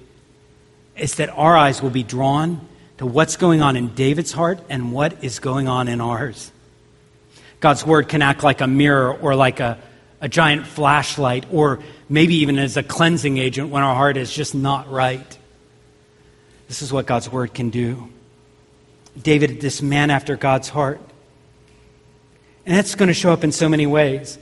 is 0.96 1.16
that 1.16 1.30
our 1.30 1.56
eyes 1.56 1.82
will 1.82 1.90
be 1.90 2.04
drawn 2.04 2.66
to 2.98 3.06
what's 3.06 3.36
going 3.36 3.60
on 3.60 3.76
in 3.76 3.88
David's 3.94 4.30
heart 4.30 4.60
and 4.68 4.92
what 4.92 5.24
is 5.24 5.40
going 5.40 5.66
on 5.66 5.88
in 5.88 6.00
ours. 6.00 6.52
God's 7.58 7.84
word 7.84 8.08
can 8.08 8.22
act 8.22 8.44
like 8.44 8.60
a 8.60 8.68
mirror 8.68 9.12
or 9.12 9.34
like 9.34 9.58
a, 9.58 9.78
a 10.20 10.28
giant 10.28 10.64
flashlight 10.64 11.44
or 11.50 11.80
maybe 12.08 12.36
even 12.36 12.56
as 12.56 12.76
a 12.76 12.84
cleansing 12.84 13.38
agent 13.38 13.70
when 13.70 13.82
our 13.82 13.96
heart 13.96 14.16
is 14.16 14.32
just 14.32 14.54
not 14.54 14.88
right. 14.88 15.38
This 16.68 16.82
is 16.82 16.92
what 16.92 17.06
God's 17.06 17.28
word 17.28 17.52
can 17.52 17.70
do. 17.70 18.10
David, 19.20 19.60
this 19.60 19.82
man 19.82 20.10
after 20.10 20.36
God's 20.36 20.68
heart. 20.68 21.00
And 22.66 22.76
it's 22.76 22.96
going 22.96 23.08
to 23.08 23.14
show 23.14 23.32
up 23.32 23.44
in 23.44 23.52
so 23.52 23.68
many 23.68 23.86
ways. 23.86 24.38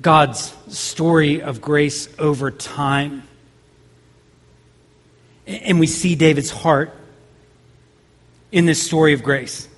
God's 0.00 0.54
story 0.68 1.42
of 1.42 1.60
grace 1.60 2.08
over 2.18 2.50
time. 2.50 3.22
And 5.46 5.80
we 5.80 5.86
see 5.86 6.14
David's 6.14 6.50
heart 6.50 6.94
in 8.52 8.66
this 8.66 8.82
story 8.82 9.14
of 9.14 9.22
grace. 9.22 9.68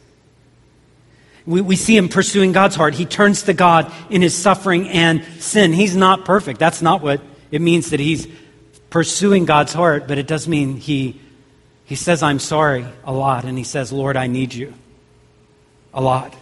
We, 1.47 1.61
we 1.61 1.77
see 1.77 1.97
him 1.97 2.09
pursuing 2.09 2.53
God's 2.53 2.77
heart. 2.77 2.95
He 2.95 3.07
turns 3.07 3.45
to 3.45 3.53
God 3.53 3.92
in 4.11 4.23
his 4.23 4.37
suffering 4.37 4.88
and 4.88 5.25
sin. 5.38 5.73
He's 5.73 5.97
not 5.97 6.25
perfect. 6.25 6.59
That's 6.59 6.83
not 6.83 7.01
what 7.03 7.21
it 7.51 7.61
means 7.61 7.90
that 7.90 8.01
he's 8.01 8.27
pursuing 8.90 9.45
God's 9.45 9.73
heart, 9.73 10.07
but 10.07 10.18
it 10.18 10.27
does 10.27 10.47
mean 10.47 10.77
he, 10.77 11.21
he 11.85 11.95
says, 11.95 12.23
I'm 12.23 12.38
sorry 12.38 12.87
a 13.05 13.12
lot, 13.12 13.45
and 13.45 13.57
he 13.57 13.64
says, 13.64 13.92
Lord, 13.92 14.16
I 14.16 14.27
need 14.27 14.53
you 14.53 14.75
a 15.95 16.01
lot. 16.01 16.35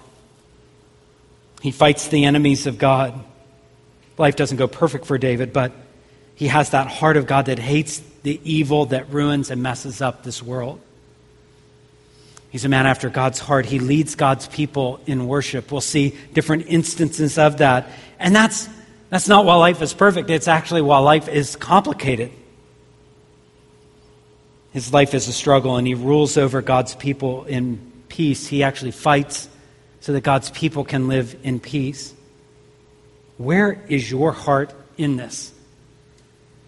He 1.60 1.70
fights 1.70 2.08
the 2.08 2.24
enemies 2.24 2.66
of 2.66 2.78
God. 2.78 3.18
Life 4.18 4.36
doesn't 4.36 4.56
go 4.56 4.66
perfect 4.66 5.06
for 5.06 5.18
David, 5.18 5.52
but 5.52 5.72
he 6.34 6.48
has 6.48 6.70
that 6.70 6.86
heart 6.86 7.16
of 7.16 7.26
God 7.26 7.46
that 7.46 7.58
hates 7.58 8.02
the 8.22 8.40
evil 8.44 8.86
that 8.86 9.10
ruins 9.12 9.50
and 9.50 9.62
messes 9.62 10.00
up 10.00 10.22
this 10.22 10.42
world. 10.42 10.80
He's 12.50 12.64
a 12.64 12.68
man 12.68 12.86
after 12.86 13.08
God's 13.08 13.38
heart. 13.38 13.66
He 13.66 13.78
leads 13.78 14.16
God's 14.16 14.48
people 14.48 15.00
in 15.06 15.28
worship. 15.28 15.70
We'll 15.70 15.80
see 15.80 16.16
different 16.32 16.66
instances 16.66 17.38
of 17.38 17.58
that. 17.58 17.88
And 18.18 18.34
that's, 18.34 18.68
that's 19.08 19.28
not 19.28 19.44
while 19.44 19.60
life 19.60 19.80
is 19.82 19.94
perfect, 19.94 20.30
it's 20.30 20.48
actually 20.48 20.82
while 20.82 21.02
life 21.02 21.28
is 21.28 21.56
complicated. 21.56 22.32
His 24.72 24.92
life 24.92 25.14
is 25.14 25.28
a 25.28 25.32
struggle, 25.32 25.76
and 25.76 25.86
he 25.86 25.94
rules 25.94 26.36
over 26.36 26.62
God's 26.62 26.94
people 26.94 27.44
in 27.44 27.92
peace. 28.08 28.46
He 28.46 28.62
actually 28.62 28.92
fights 28.92 29.48
so 30.00 30.12
that 30.12 30.22
God's 30.22 30.50
people 30.50 30.84
can 30.84 31.08
live 31.08 31.36
in 31.42 31.60
peace. 31.60 32.14
Where 33.38 33.82
is 33.88 34.10
your 34.10 34.32
heart 34.32 34.74
in 34.96 35.16
this? 35.16 35.52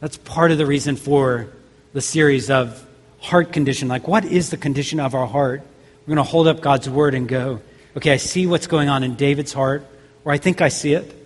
That's 0.01 0.17
part 0.17 0.51
of 0.51 0.59
the 0.59 0.67
reason 0.67 0.97
for 0.97 1.49
the 1.93 2.01
series 2.01 2.51
of 2.51 2.87
heart 3.21 3.53
condition. 3.53 3.89
Like, 3.89 4.09
what 4.09 4.25
is 4.25 4.51
the 4.51 4.57
condition 4.57 5.01
of 5.01 5.15
our 5.15 5.27
heart? 5.27 5.63
We're 6.07 6.15
going 6.15 6.25
to 6.25 6.31
hold 6.31 6.49
up 6.49 6.61
God's 6.61 6.89
word 6.89 7.15
and 7.15 7.29
go, 7.29 7.61
okay, 7.97 8.13
I 8.13 8.17
see 8.17 8.47
what's 8.47 8.67
going 8.67 8.89
on 8.89 9.05
in 9.05 9.15
David's 9.15 9.53
heart, 9.53 9.87
or 10.25 10.33
I 10.33 10.39
think 10.39 10.61
I 10.61 10.69
see 10.69 10.95
it, 10.95 11.23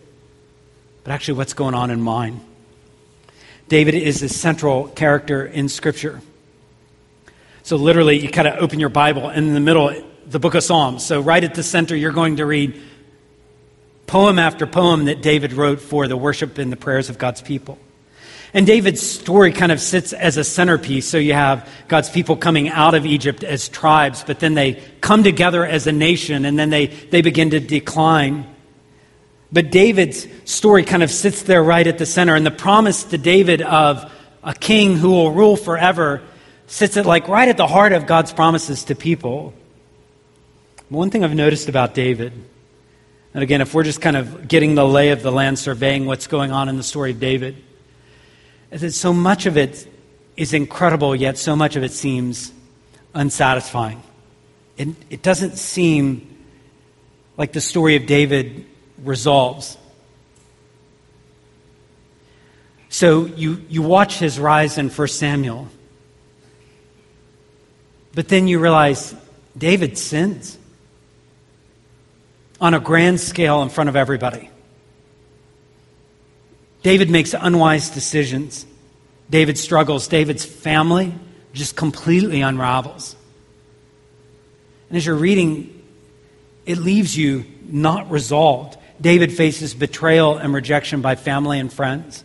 but 1.06 1.12
actually, 1.12 1.38
what's 1.38 1.54
going 1.54 1.74
on 1.74 1.92
in 1.92 2.02
mine? 2.02 2.40
David 3.68 3.94
is 3.94 4.20
the 4.20 4.28
central 4.28 4.88
character 4.88 5.46
in 5.46 5.68
Scripture. 5.68 6.20
So, 7.62 7.76
literally, 7.76 8.18
you 8.18 8.28
kind 8.28 8.48
of 8.48 8.56
open 8.58 8.80
your 8.80 8.88
Bible, 8.88 9.28
and 9.28 9.46
in 9.46 9.54
the 9.54 9.60
middle, 9.60 9.94
the 10.26 10.38
book 10.38 10.54
of 10.54 10.62
Psalms. 10.62 11.04
So, 11.04 11.20
right 11.20 11.42
at 11.42 11.54
the 11.54 11.62
center, 11.62 11.96
you're 11.96 12.12
going 12.12 12.36
to 12.36 12.46
read 12.46 12.80
poem 14.06 14.38
after 14.38 14.66
poem 14.66 15.06
that 15.06 15.22
David 15.22 15.52
wrote 15.52 15.80
for 15.80 16.08
the 16.08 16.16
worship 16.16 16.58
and 16.58 16.70
the 16.70 16.76
prayers 16.76 17.08
of 17.08 17.18
God's 17.18 17.42
people. 17.42 17.78
And 18.54 18.66
David's 18.66 19.02
story 19.02 19.52
kind 19.52 19.72
of 19.72 19.80
sits 19.80 20.12
as 20.12 20.36
a 20.36 20.44
centerpiece. 20.44 21.06
So 21.06 21.18
you 21.18 21.34
have 21.34 21.68
God's 21.88 22.08
people 22.08 22.36
coming 22.36 22.68
out 22.68 22.94
of 22.94 23.04
Egypt 23.04 23.44
as 23.44 23.68
tribes, 23.68 24.24
but 24.24 24.40
then 24.40 24.54
they 24.54 24.82
come 25.00 25.22
together 25.22 25.64
as 25.64 25.86
a 25.86 25.92
nation 25.92 26.44
and 26.44 26.58
then 26.58 26.70
they, 26.70 26.86
they 26.86 27.20
begin 27.20 27.50
to 27.50 27.60
decline. 27.60 28.46
But 29.52 29.70
David's 29.70 30.26
story 30.44 30.84
kind 30.84 31.02
of 31.02 31.10
sits 31.10 31.42
there 31.42 31.62
right 31.62 31.86
at 31.86 31.98
the 31.98 32.06
center. 32.06 32.34
And 32.34 32.46
the 32.46 32.50
promise 32.50 33.04
to 33.04 33.18
David 33.18 33.62
of 33.62 34.10
a 34.42 34.54
king 34.54 34.96
who 34.96 35.10
will 35.10 35.32
rule 35.32 35.56
forever 35.56 36.22
sits 36.66 36.96
it 36.96 37.04
like 37.04 37.28
right 37.28 37.48
at 37.48 37.56
the 37.56 37.66
heart 37.66 37.92
of 37.92 38.06
God's 38.06 38.32
promises 38.32 38.84
to 38.84 38.94
people. 38.94 39.52
One 40.88 41.10
thing 41.10 41.24
I've 41.24 41.34
noticed 41.34 41.68
about 41.68 41.94
David, 41.94 42.32
and 43.34 43.42
again, 43.42 43.60
if 43.60 43.74
we're 43.74 43.82
just 43.82 44.00
kind 44.00 44.16
of 44.16 44.46
getting 44.46 44.76
the 44.76 44.86
lay 44.86 45.10
of 45.10 45.20
the 45.20 45.32
land, 45.32 45.58
surveying 45.58 46.06
what's 46.06 46.28
going 46.28 46.52
on 46.52 46.68
in 46.68 46.76
the 46.76 46.84
story 46.84 47.10
of 47.10 47.18
David, 47.18 47.56
is 48.70 48.82
that 48.82 48.92
so 48.92 49.12
much 49.12 49.46
of 49.46 49.56
it 49.56 49.88
is 50.36 50.54
incredible, 50.54 51.16
yet 51.16 51.38
so 51.38 51.56
much 51.56 51.74
of 51.74 51.82
it 51.82 51.90
seems 51.90 52.52
unsatisfying. 53.14 54.00
It, 54.76 54.88
it 55.10 55.22
doesn't 55.22 55.56
seem 55.56 56.44
like 57.36 57.52
the 57.52 57.60
story 57.60 57.96
of 57.96 58.06
David 58.06 58.64
resolves. 59.02 59.76
So 62.90 63.26
you, 63.26 63.60
you 63.68 63.82
watch 63.82 64.20
his 64.20 64.38
rise 64.38 64.78
in 64.78 64.88
1 64.88 65.08
Samuel, 65.08 65.66
but 68.14 68.28
then 68.28 68.46
you 68.46 68.60
realize 68.60 69.16
David 69.58 69.98
sins 69.98 70.58
on 72.60 72.74
a 72.74 72.80
grand 72.80 73.20
scale 73.20 73.62
in 73.62 73.68
front 73.68 73.88
of 73.88 73.96
everybody. 73.96 74.50
David 76.82 77.10
makes 77.10 77.34
unwise 77.34 77.90
decisions. 77.90 78.64
David 79.28 79.58
struggles. 79.58 80.08
David's 80.08 80.44
family 80.44 81.12
just 81.52 81.74
completely 81.76 82.42
unravels. 82.42 83.16
And 84.88 84.96
as 84.96 85.04
you're 85.04 85.16
reading, 85.16 85.82
it 86.64 86.78
leaves 86.78 87.16
you 87.16 87.44
not 87.68 88.10
resolved. 88.10 88.76
David 89.00 89.32
faces 89.32 89.74
betrayal 89.74 90.36
and 90.36 90.54
rejection 90.54 91.00
by 91.00 91.16
family 91.16 91.58
and 91.58 91.72
friends. 91.72 92.24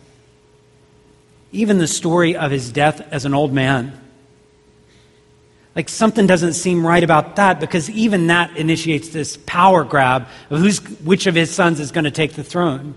Even 1.50 1.78
the 1.78 1.88
story 1.88 2.36
of 2.36 2.50
his 2.50 2.72
death 2.72 3.00
as 3.12 3.24
an 3.24 3.34
old 3.34 3.52
man. 3.52 3.98
Like 5.74 5.88
something 5.88 6.26
doesn't 6.26 6.52
seem 6.52 6.86
right 6.86 7.02
about 7.02 7.36
that 7.36 7.58
because 7.58 7.88
even 7.88 8.26
that 8.26 8.56
initiates 8.56 9.08
this 9.08 9.38
power 9.46 9.84
grab 9.84 10.28
of 10.50 10.60
who's, 10.60 10.78
which 11.00 11.26
of 11.26 11.34
his 11.34 11.50
sons 11.50 11.80
is 11.80 11.92
going 11.92 12.04
to 12.04 12.10
take 12.10 12.34
the 12.34 12.44
throne. 12.44 12.94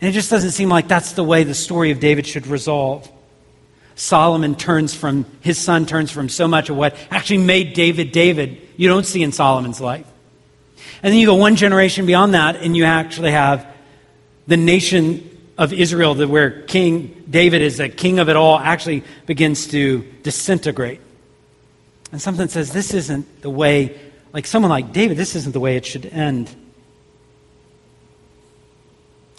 And 0.00 0.08
it 0.08 0.12
just 0.12 0.30
doesn't 0.30 0.52
seem 0.52 0.70
like 0.70 0.88
that's 0.88 1.12
the 1.12 1.24
way 1.24 1.44
the 1.44 1.54
story 1.54 1.90
of 1.90 2.00
David 2.00 2.26
should 2.26 2.46
resolve. 2.46 3.10
Solomon 3.96 4.54
turns 4.54 4.94
from, 4.94 5.26
his 5.42 5.58
son 5.58 5.84
turns 5.84 6.10
from 6.10 6.30
so 6.30 6.48
much 6.48 6.70
of 6.70 6.76
what 6.76 6.96
actually 7.10 7.38
made 7.38 7.74
David 7.74 8.12
David, 8.12 8.66
you 8.78 8.88
don't 8.88 9.04
see 9.04 9.22
in 9.22 9.30
Solomon's 9.30 9.78
life. 9.78 10.06
And 11.02 11.12
then 11.12 11.20
you 11.20 11.26
go 11.26 11.34
one 11.34 11.56
generation 11.56 12.06
beyond 12.06 12.32
that, 12.32 12.56
and 12.56 12.74
you 12.74 12.84
actually 12.84 13.32
have 13.32 13.66
the 14.46 14.56
nation 14.56 15.26
of 15.58 15.74
Israel, 15.74 16.14
where 16.26 16.62
King 16.62 17.24
David 17.28 17.60
is 17.60 17.76
the 17.76 17.90
king 17.90 18.18
of 18.20 18.30
it 18.30 18.36
all, 18.36 18.58
actually 18.58 19.04
begins 19.26 19.66
to 19.68 20.02
disintegrate. 20.22 21.00
And 22.12 22.20
something 22.20 22.48
says, 22.48 22.72
this 22.72 22.92
isn't 22.94 23.42
the 23.42 23.50
way, 23.50 23.98
like 24.32 24.46
someone 24.46 24.70
like 24.70 24.92
David, 24.92 25.16
this 25.16 25.36
isn't 25.36 25.52
the 25.52 25.60
way 25.60 25.76
it 25.76 25.86
should 25.86 26.06
end. 26.06 26.54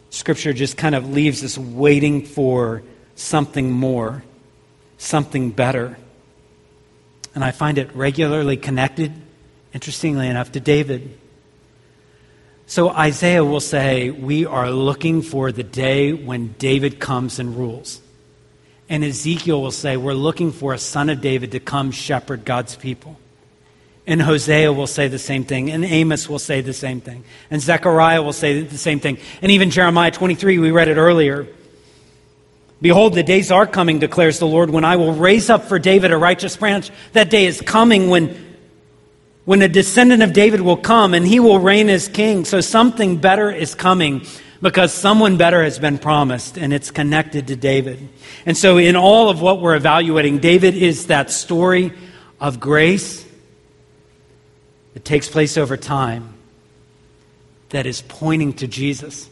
Scripture 0.10 0.54
just 0.54 0.78
kind 0.78 0.96
of 0.96 1.10
leaves 1.10 1.44
us 1.44 1.58
waiting 1.58 2.26
for 2.26 2.84
something 3.16 3.72
more, 3.72 4.24
something 4.98 5.52
better. 5.52 5.98
And 7.34 7.44
I 7.44 7.52
find 7.52 7.78
it 7.78 7.96
regularly 7.96 8.58
connected, 8.58 9.14
interestingly 9.74 10.28
enough, 10.28 10.52
to 10.54 10.60
David. 10.60 11.18
So 12.66 12.90
Isaiah 12.90 13.44
will 13.44 13.62
say, 13.62 14.10
We 14.10 14.46
are 14.46 14.70
looking 14.70 15.22
for 15.22 15.52
the 15.52 15.64
day 15.64 16.14
when 16.14 16.56
David 16.58 17.00
comes 17.00 17.40
and 17.40 17.56
rules. 17.56 18.02
And 18.92 19.06
Ezekiel 19.06 19.62
will 19.62 19.72
say, 19.72 19.96
We're 19.96 20.14
looking 20.14 20.52
for 20.52 20.74
a 20.74 20.78
son 20.78 21.10
of 21.10 21.22
David 21.22 21.54
to 21.54 21.62
come 21.62 21.92
shepherd 21.92 22.44
God's 22.44 22.76
people. 22.76 23.18
And 24.06 24.22
Hosea 24.22 24.74
will 24.74 24.86
say 24.86 25.08
the 25.08 25.18
same 25.18 25.46
thing. 25.46 25.72
And 25.72 25.86
Amos 25.86 26.28
will 26.28 26.40
say 26.40 26.60
the 26.60 26.74
same 26.74 27.00
thing. 27.00 27.24
And 27.50 27.62
Zechariah 27.62 28.22
will 28.22 28.34
say 28.34 28.64
the 28.64 28.78
same 28.78 29.00
thing. 29.00 29.18
And 29.42 29.50
even 29.54 29.70
Jeremiah 29.70 30.12
23, 30.12 30.60
we 30.60 30.72
read 30.72 30.90
it 30.90 30.98
earlier. 30.98 31.48
Behold, 32.82 33.14
the 33.14 33.24
days 33.24 33.50
are 33.50 33.66
coming, 33.66 34.00
declares 34.00 34.40
the 34.40 34.48
Lord, 34.48 34.70
when 34.70 34.84
I 34.84 34.98
will 34.98 35.14
raise 35.14 35.50
up 35.50 35.64
for 35.64 35.80
David 35.80 36.12
a 36.12 36.18
righteous 36.18 36.58
branch. 36.58 36.92
That 37.14 37.30
day 37.30 37.46
is 37.46 37.62
coming 37.62 38.10
when, 38.10 38.58
when 39.46 39.62
a 39.62 39.70
descendant 39.70 40.22
of 40.22 40.34
David 40.34 40.60
will 40.60 40.76
come 40.76 41.14
and 41.14 41.26
he 41.26 41.40
will 41.40 41.60
reign 41.60 41.88
as 41.88 42.10
king. 42.10 42.44
So 42.44 42.60
something 42.60 43.20
better 43.20 43.50
is 43.50 43.74
coming 43.74 44.26
because 44.62 44.94
someone 44.94 45.38
better 45.38 45.64
has 45.64 45.80
been 45.80 45.98
promised 45.98 46.58
and 46.58 46.72
it's 46.72 46.92
connected 46.92 47.48
to 47.48 47.56
David. 47.56 48.08
And 48.46 48.56
so 48.56 48.78
in 48.78 48.96
all 48.96 49.30
of 49.30 49.42
what 49.42 49.60
we're 49.60 49.76
evaluating, 49.76 50.40
David 50.40 50.76
is 50.76 51.08
that 51.08 51.32
story 51.32 51.94
of 52.40 52.60
grace 52.60 53.26
that 54.94 55.04
takes 55.04 55.28
place 55.28 55.58
over 55.58 55.78
time 55.78 56.34
that 57.70 57.86
is 57.86 58.02
pointing 58.02 58.54
to 58.54 58.68
Jesus. 58.68 59.30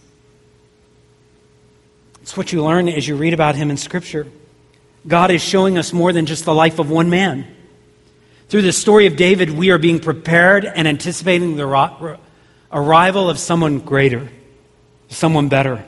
It's 2.21 2.37
what 2.37 2.51
you 2.53 2.63
learn 2.63 2.87
as 2.87 3.07
you 3.07 3.15
read 3.15 3.33
about 3.33 3.55
him 3.55 3.69
in 3.69 3.77
Scripture. 3.77 4.27
God 5.07 5.31
is 5.31 5.41
showing 5.41 5.77
us 5.77 5.93
more 5.93 6.13
than 6.13 6.25
just 6.25 6.45
the 6.45 6.53
life 6.53 6.79
of 6.79 6.89
one 6.89 7.09
man. 7.09 7.47
Through 8.49 8.63
the 8.63 8.71
story 8.73 9.05
of 9.05 9.15
David, 9.15 9.51
we 9.51 9.69
are 9.69 9.77
being 9.77 9.99
prepared 9.99 10.65
and 10.65 10.87
anticipating 10.87 11.55
the 11.55 12.17
arrival 12.71 13.29
of 13.29 13.37
someone 13.37 13.79
greater, 13.79 14.29
someone 15.09 15.49
better. 15.49 15.83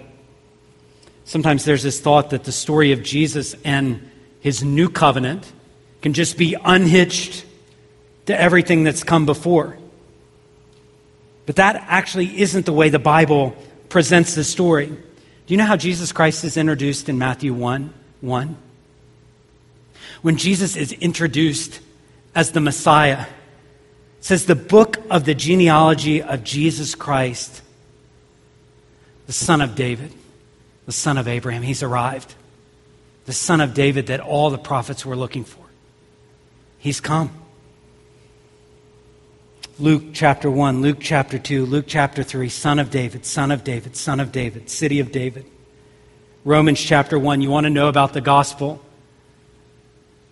Sometimes 1.25 1.63
there's 1.65 1.83
this 1.83 1.99
thought 1.99 2.31
that 2.31 2.43
the 2.43 2.51
story 2.51 2.91
of 2.91 3.03
Jesus 3.03 3.55
and 3.63 4.09
his 4.41 4.63
new 4.63 4.89
covenant 4.89 5.51
can 6.01 6.13
just 6.13 6.37
be 6.37 6.55
unhitched 6.63 7.45
to 8.25 8.39
everything 8.39 8.83
that's 8.83 9.03
come 9.03 9.25
before. 9.25 9.77
But 11.45 11.55
that 11.55 11.75
actually 11.87 12.41
isn't 12.41 12.65
the 12.65 12.73
way 12.73 12.89
the 12.89 12.99
Bible 12.99 13.55
presents 13.89 14.35
the 14.35 14.43
story. 14.43 14.87
Do 14.87 14.97
you 15.47 15.57
know 15.57 15.65
how 15.65 15.77
Jesus 15.77 16.11
Christ 16.11 16.43
is 16.43 16.57
introduced 16.57 17.07
in 17.07 17.17
Matthew 17.17 17.53
1 17.53 17.93
1? 18.21 18.57
when 20.21 20.37
Jesus 20.37 20.75
is 20.75 20.91
introduced 20.93 21.79
as 22.35 22.51
the 22.51 22.61
Messiah. 22.61 23.25
Says 24.19 24.45
the 24.45 24.55
book 24.55 24.97
of 25.09 25.25
the 25.25 25.33
genealogy 25.33 26.21
of 26.21 26.43
Jesus 26.43 26.93
Christ, 26.93 27.61
the 29.31 29.35
son 29.35 29.61
of 29.61 29.75
David, 29.75 30.13
the 30.85 30.91
son 30.91 31.17
of 31.17 31.25
Abraham. 31.25 31.61
He's 31.61 31.83
arrived. 31.83 32.35
The 33.27 33.31
son 33.31 33.61
of 33.61 33.73
David 33.73 34.07
that 34.07 34.19
all 34.19 34.49
the 34.49 34.57
prophets 34.57 35.05
were 35.05 35.15
looking 35.15 35.45
for. 35.45 35.63
He's 36.79 36.99
come. 36.99 37.31
Luke 39.79 40.03
chapter 40.11 40.51
1, 40.51 40.81
Luke 40.81 40.97
chapter 40.99 41.39
2, 41.39 41.65
Luke 41.65 41.85
chapter 41.87 42.23
3, 42.23 42.49
son 42.49 42.77
of 42.77 42.91
David, 42.91 43.25
son 43.25 43.51
of 43.51 43.63
David, 43.63 43.95
son 43.95 44.19
of 44.19 44.33
David, 44.33 44.69
city 44.69 44.99
of 44.99 45.13
David. 45.13 45.45
Romans 46.43 46.81
chapter 46.81 47.17
1, 47.17 47.39
you 47.39 47.49
want 47.49 47.63
to 47.63 47.69
know 47.69 47.87
about 47.87 48.11
the 48.11 48.19
gospel? 48.19 48.83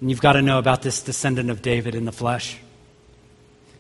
And 0.01 0.09
you've 0.09 0.19
got 0.19 0.33
to 0.33 0.41
know 0.41 0.59
about 0.59 0.81
this 0.81 1.01
descendant 1.01 1.49
of 1.49 1.62
David 1.62 1.95
in 1.95 2.03
the 2.03 2.12
flesh. 2.12 2.57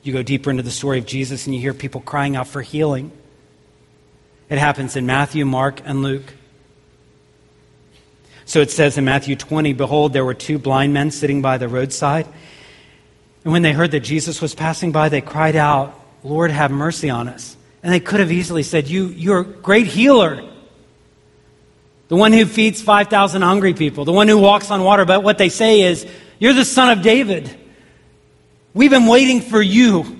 You 0.01 0.13
go 0.13 0.23
deeper 0.23 0.49
into 0.49 0.63
the 0.63 0.71
story 0.71 0.97
of 0.97 1.05
Jesus 1.05 1.45
and 1.45 1.53
you 1.53 1.59
hear 1.59 1.73
people 1.73 1.99
crying 1.99 2.37
out 2.37 2.47
for 2.47 2.61
healing. 2.61 3.11
It 4.49 4.57
happens 4.57 4.95
in 4.95 5.05
Matthew, 5.05 5.45
Mark, 5.45 5.81
and 5.85 6.01
Luke. 6.01 6.33
So 8.45 8.61
it 8.61 8.71
says 8.71 8.97
in 8.97 9.05
Matthew 9.05 9.35
20 9.35 9.73
Behold, 9.73 10.11
there 10.11 10.25
were 10.25 10.33
two 10.33 10.57
blind 10.57 10.91
men 10.91 11.11
sitting 11.11 11.41
by 11.41 11.59
the 11.59 11.67
roadside. 11.67 12.27
And 13.43 13.53
when 13.53 13.61
they 13.61 13.73
heard 13.73 13.91
that 13.91 13.99
Jesus 13.99 14.41
was 14.41 14.55
passing 14.55 14.91
by, 14.91 15.09
they 15.09 15.21
cried 15.21 15.55
out, 15.55 15.99
Lord, 16.23 16.49
have 16.49 16.71
mercy 16.71 17.09
on 17.11 17.27
us. 17.27 17.55
And 17.83 17.93
they 17.93 17.99
could 17.99 18.19
have 18.19 18.31
easily 18.31 18.63
said, 18.63 18.87
you, 18.87 19.07
You're 19.07 19.41
a 19.41 19.45
great 19.45 19.85
healer. 19.85 20.43
The 22.07 22.15
one 22.15 22.33
who 22.33 22.45
feeds 22.47 22.81
5,000 22.81 23.43
hungry 23.43 23.75
people, 23.75 24.03
the 24.03 24.11
one 24.11 24.27
who 24.27 24.39
walks 24.39 24.71
on 24.71 24.83
water. 24.83 25.05
But 25.05 25.23
what 25.23 25.37
they 25.37 25.49
say 25.49 25.81
is, 25.81 26.07
You're 26.39 26.53
the 26.53 26.65
son 26.65 26.89
of 26.89 27.03
David. 27.03 27.55
We've 28.73 28.89
been 28.89 29.05
waiting 29.05 29.41
for 29.41 29.61
you. 29.61 30.18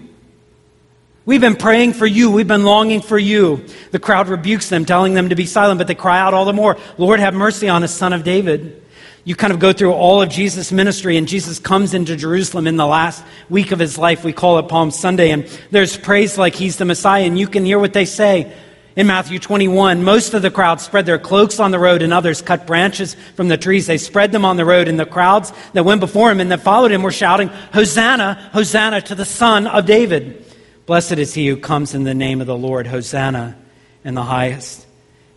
We've 1.26 1.42
been 1.42 1.56
praying 1.56 1.94
for 1.94 2.08
you. 2.08 2.32
We've 2.32 2.48
been 2.48 2.64
longing 2.64 3.02
for 3.02 3.20
you. 3.20 3.66
The 3.92 4.00
crowd 4.00 4.30
rebukes 4.30 4.70
them, 4.70 4.86
telling 4.86 5.14
them 5.14 5.30
to 5.30 5.36
be 5.36 5.46
silent, 5.46 5.78
but 5.78 5.88
they 5.88 5.96
cry 5.96 6.20
out 6.20 6.34
all 6.34 6.46
the 6.46 6.54
more, 6.54 6.78
Lord, 6.98 7.20
have 7.20 7.34
mercy 7.34 7.70
on 7.70 7.84
us, 7.84 7.94
son 7.94 8.14
of 8.14 8.24
David. 8.24 8.82
You 9.26 9.36
kind 9.36 9.54
of 9.54 9.60
go 9.60 9.74
through 9.74 9.94
all 9.94 10.22
of 10.22 10.30
Jesus' 10.30 10.72
ministry, 10.72 11.18
and 11.18 11.28
Jesus 11.28 11.60
comes 11.60 11.94
into 11.94 12.16
Jerusalem 12.16 12.66
in 12.66 12.78
the 12.78 12.88
last 12.88 13.24
week 13.50 13.72
of 13.72 13.78
his 13.78 13.98
life. 13.98 14.24
We 14.24 14.34
call 14.34 14.58
it 14.60 14.70
Palm 14.70 14.92
Sunday, 14.92 15.30
and 15.32 15.46
there's 15.72 15.98
praise 15.98 16.38
like 16.38 16.56
he's 16.56 16.78
the 16.78 16.86
Messiah, 16.86 17.26
and 17.26 17.38
you 17.38 17.48
can 17.48 17.66
hear 17.66 17.78
what 17.78 17.94
they 17.94 18.06
say. 18.06 18.52
In 18.96 19.06
Matthew 19.08 19.38
21, 19.38 20.04
most 20.04 20.34
of 20.34 20.42
the 20.42 20.50
crowd 20.50 20.82
spread 20.82 21.06
their 21.06 21.20
cloaks 21.20 21.60
on 21.60 21.72
the 21.72 21.80
road, 21.80 22.02
and 22.02 22.12
others 22.12 22.42
cut 22.42 22.66
branches 22.66 23.16
from 23.36 23.50
the 23.50 23.58
trees. 23.58 23.86
They 23.86 23.98
spread 23.98 24.32
them 24.32 24.46
on 24.46 24.58
the 24.58 24.66
road, 24.66 24.88
and 24.88 25.00
the 25.00 25.06
crowds 25.06 25.54
that 25.74 25.86
went 25.86 26.00
before 26.00 26.32
him 26.32 26.40
and 26.40 26.52
that 26.52 26.62
followed 26.62 26.92
him 26.92 27.04
were 27.04 27.12
shouting, 27.12 27.50
Hosanna, 27.72 28.50
Hosanna 28.54 29.02
to 29.02 29.16
the 29.16 29.26
Son 29.26 29.68
of 29.68 29.86
David. 29.86 30.46
Blessed 30.90 31.20
is 31.20 31.36
he 31.36 31.46
who 31.46 31.56
comes 31.56 31.94
in 31.94 32.04
the 32.04 32.16
name 32.16 32.42
of 32.42 32.48
the 32.48 32.58
Lord, 32.58 32.88
Hosanna 32.88 33.56
in 34.04 34.16
the 34.16 34.24
highest. 34.24 34.88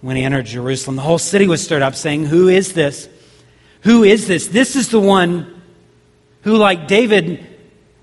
When 0.01 0.17
he 0.17 0.23
entered 0.23 0.47
Jerusalem, 0.47 0.97
the 0.97 1.03
whole 1.03 1.19
city 1.19 1.47
was 1.47 1.63
stirred 1.63 1.83
up, 1.83 1.95
saying, 1.95 2.25
Who 2.25 2.49
is 2.49 2.73
this? 2.73 3.07
Who 3.83 4.03
is 4.03 4.27
this? 4.27 4.47
This 4.47 4.77
is 4.77 4.89
the 4.89 4.99
one 4.99 5.61
who, 6.41 6.57
like 6.57 6.89
David, 6.89 7.47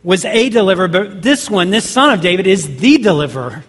was 0.04 0.26
a 0.26 0.50
deliverer, 0.50 0.88
but 0.88 1.24
this 1.24 1.50
one, 1.50 1.72
this 1.72 1.90
son 1.90 2.14
of 2.14 2.22
David, 2.22 2.46
is 2.46 2.78
the 2.78 3.00
deliverer. 3.00 3.64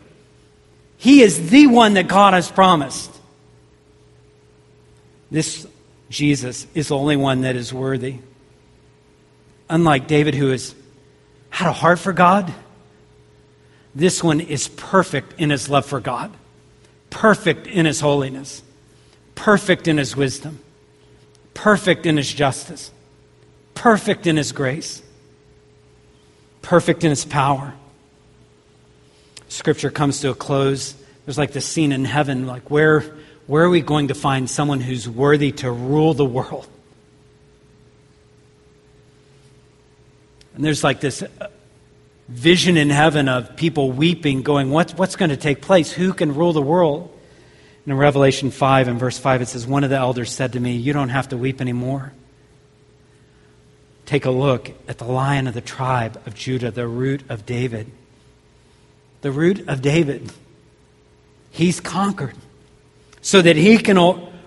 He 0.99 1.23
is 1.23 1.49
the 1.49 1.67
one 1.67 1.95
that 1.95 2.07
God 2.07 2.35
has 2.35 2.51
promised. 2.51 3.11
This 5.31 5.67
Jesus 6.11 6.67
is 6.75 6.89
the 6.89 6.99
only 6.99 7.17
one 7.17 7.41
that 7.41 7.57
is 7.57 7.73
worthy. 7.73 8.19
Unlike 9.71 10.07
David, 10.07 10.35
who 10.35 10.51
has 10.51 10.75
had 11.49 11.71
a 11.71 11.73
heart 11.73 11.99
for 11.99 12.13
God, 12.13 12.53
this 13.95 14.23
one 14.23 14.41
is 14.41 14.69
perfect 14.69 15.41
in 15.41 15.51
his 15.51 15.69
love 15.69 15.87
for 15.87 16.01
God, 16.01 16.33
perfect 17.11 17.67
in 17.67 17.87
his 17.87 18.01
holiness, 18.01 18.63
perfect 19.35 19.89
in 19.89 19.99
his 19.99 20.17
wisdom 20.17 20.61
perfect 21.61 22.07
in 22.07 22.17
his 22.17 22.33
justice, 22.33 22.91
perfect 23.75 24.27
in 24.27 24.39
his 24.39 24.53
grace, 24.53 25.03
perfect 26.63 27.05
in 27.05 27.11
his 27.11 27.27
power. 27.27 27.75
Scripture 29.49 29.91
comes 29.91 30.21
to 30.21 30.31
a 30.31 30.35
close. 30.35 30.95
There's 31.27 31.37
like 31.37 31.53
this 31.53 31.67
scene 31.67 31.93
in 31.93 32.07
heaven, 32.07 32.47
like 32.47 32.71
where, 32.71 33.01
where 33.47 33.65
are 33.65 33.69
we 33.69 33.83
going 33.83 34.09
to 34.09 34.15
find 34.15 34.49
someone 34.49 34.81
who's 34.81 35.07
worthy 35.07 35.53
to 35.53 35.71
rule 35.71 36.15
the 36.15 36.25
world? 36.25 36.67
And 40.55 40.65
there's 40.65 40.83
like 40.83 41.01
this 41.01 41.23
vision 42.31 42.77
in 42.77 42.91
heaven 42.91 43.29
of 43.29 43.57
people 43.57 43.93
weeping, 43.93 44.43
going, 44.43 44.71
What, 44.71 44.93
What's 44.93 45.17
going 45.17 45.31
to 45.31 45.37
take 45.37 45.61
place? 45.61 45.93
Who 45.93 46.13
can 46.13 46.35
rule 46.35 46.53
the 46.53 46.63
world? 46.63 47.17
in 47.87 47.97
Revelation 47.97 48.51
5 48.51 48.89
and 48.89 49.01
verse 49.01 49.19
5, 49.19 49.43
it 49.43 49.49
says, 49.49 49.67
One 49.67 49.85
of 49.85 49.91
the 49.91 49.97
elders 49.97 50.31
said 50.31 50.53
to 50.53 50.61
me, 50.61 50.77
You 50.77 50.93
don't 50.93 51.09
have 51.09 51.29
to 51.31 51.37
weep 51.37 51.61
anymore. 51.61 52.13
Take 54.07 54.25
a 54.25 54.31
look 54.31 54.71
at 54.89 54.99
the 54.99 55.05
lion 55.05 55.47
of 55.47 55.55
the 55.55 55.61
tribe 55.61 56.21
of 56.27 56.35
Judah, 56.35 56.71
the 56.71 56.87
root 56.87 57.23
of 57.29 57.47
David. 57.47 57.91
The 59.23 59.31
root 59.31 59.69
of 59.69 59.83
David. 59.83 60.33
He's 61.51 61.81
conquered 61.81 62.37
so 63.23 63.43
that 63.43 63.57
he 63.57 63.79
can 63.79 63.99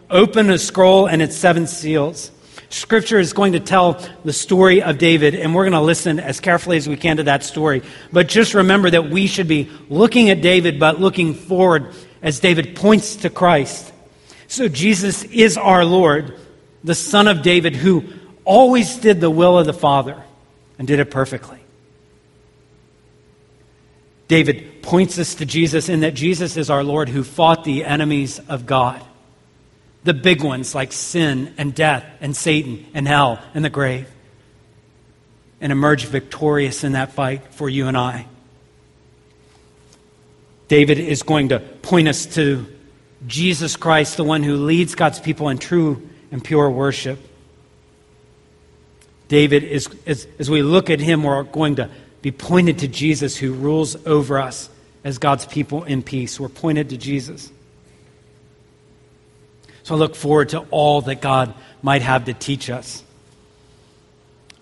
open 0.10 0.50
a 0.50 0.58
scroll 0.58 1.06
and 1.06 1.22
its 1.22 1.36
seven 1.36 1.67
seals. 1.67 2.32
Scripture 2.73 3.19
is 3.19 3.33
going 3.33 3.53
to 3.53 3.59
tell 3.59 4.03
the 4.25 4.33
story 4.33 4.81
of 4.81 4.97
David, 4.97 5.36
and 5.36 5.53
we're 5.53 5.63
going 5.63 5.73
to 5.73 5.81
listen 5.81 6.19
as 6.19 6.39
carefully 6.39 6.77
as 6.77 6.89
we 6.89 6.97
can 6.97 7.17
to 7.17 7.23
that 7.23 7.43
story. 7.43 7.83
But 8.12 8.27
just 8.27 8.55
remember 8.55 8.89
that 8.89 9.12
we 9.12 9.27
should 9.27 9.47
be 9.47 9.69
looking 9.89 10.31
at 10.31 10.41
David, 10.41 10.79
but 10.79 10.99
looking 10.99 11.36
forward 11.36 11.93
as 12.23 12.39
David 12.39 12.75
points 12.75 13.17
to 13.17 13.29
Christ. 13.29 13.93
So 14.47 14.67
Jesus 14.67 15.23
is 15.23 15.55
our 15.55 15.86
Lord, 15.86 16.39
the 16.83 16.95
Son 16.95 17.27
of 17.27 17.43
David, 17.43 17.75
who 17.75 18.05
always 18.43 18.97
did 18.97 19.21
the 19.21 19.29
will 19.29 19.59
of 19.59 19.67
the 19.67 19.73
Father 19.73 20.23
and 20.79 20.88
did 20.88 20.99
it 20.99 21.12
perfectly. 21.12 21.59
David 24.27 24.81
points 24.81 25.19
us 25.19 25.36
to 25.36 25.45
Jesus 25.45 25.89
in 25.89 25.99
that 25.99 26.15
Jesus 26.15 26.57
is 26.57 26.71
our 26.71 26.83
Lord 26.83 27.07
who 27.07 27.23
fought 27.23 27.65
the 27.65 27.86
enemies 27.86 28.39
of 28.49 28.65
God. 28.65 28.99
The 30.03 30.13
big 30.13 30.43
ones 30.43 30.75
like 30.75 30.91
sin 30.91 31.53
and 31.57 31.73
death 31.73 32.05
and 32.19 32.35
Satan 32.35 32.85
and 32.93 33.07
hell 33.07 33.41
and 33.53 33.63
the 33.63 33.69
grave. 33.69 34.07
And 35.61 35.71
emerge 35.71 36.05
victorious 36.05 36.83
in 36.83 36.91
that 36.91 37.13
fight 37.13 37.53
for 37.53 37.69
you 37.69 37.87
and 37.87 37.97
I. 37.97 38.27
David 40.67 40.99
is 40.99 41.23
going 41.23 41.49
to 41.49 41.59
point 41.59 42.07
us 42.07 42.25
to 42.35 42.65
Jesus 43.27 43.77
Christ, 43.77 44.17
the 44.17 44.23
one 44.23 44.43
who 44.43 44.55
leads 44.55 44.95
God's 44.95 45.19
people 45.19 45.49
in 45.49 45.57
true 45.57 46.09
and 46.31 46.43
pure 46.43 46.69
worship. 46.69 47.19
David 49.27 49.63
is, 49.63 49.87
as, 50.05 50.27
as 50.39 50.49
we 50.49 50.61
look 50.61 50.89
at 50.89 50.99
him, 50.99 51.23
we're 51.23 51.43
going 51.43 51.75
to 51.75 51.89
be 52.21 52.31
pointed 52.31 52.79
to 52.79 52.87
Jesus 52.87 53.37
who 53.37 53.53
rules 53.53 53.95
over 54.05 54.39
us 54.39 54.69
as 55.03 55.17
God's 55.17 55.45
people 55.45 55.83
in 55.83 56.03
peace. 56.03 56.39
We're 56.39 56.49
pointed 56.49 56.89
to 56.89 56.97
Jesus. 56.97 57.51
So 59.84 59.96
I 59.96 59.98
look 59.98 60.15
forward 60.15 60.50
to 60.50 60.60
all 60.72 61.02
that 61.02 61.22
God 61.22 61.54
might 61.82 62.02
have 62.02 62.26
to 62.26 62.34
teach 62.34 62.69
us. 62.69 63.04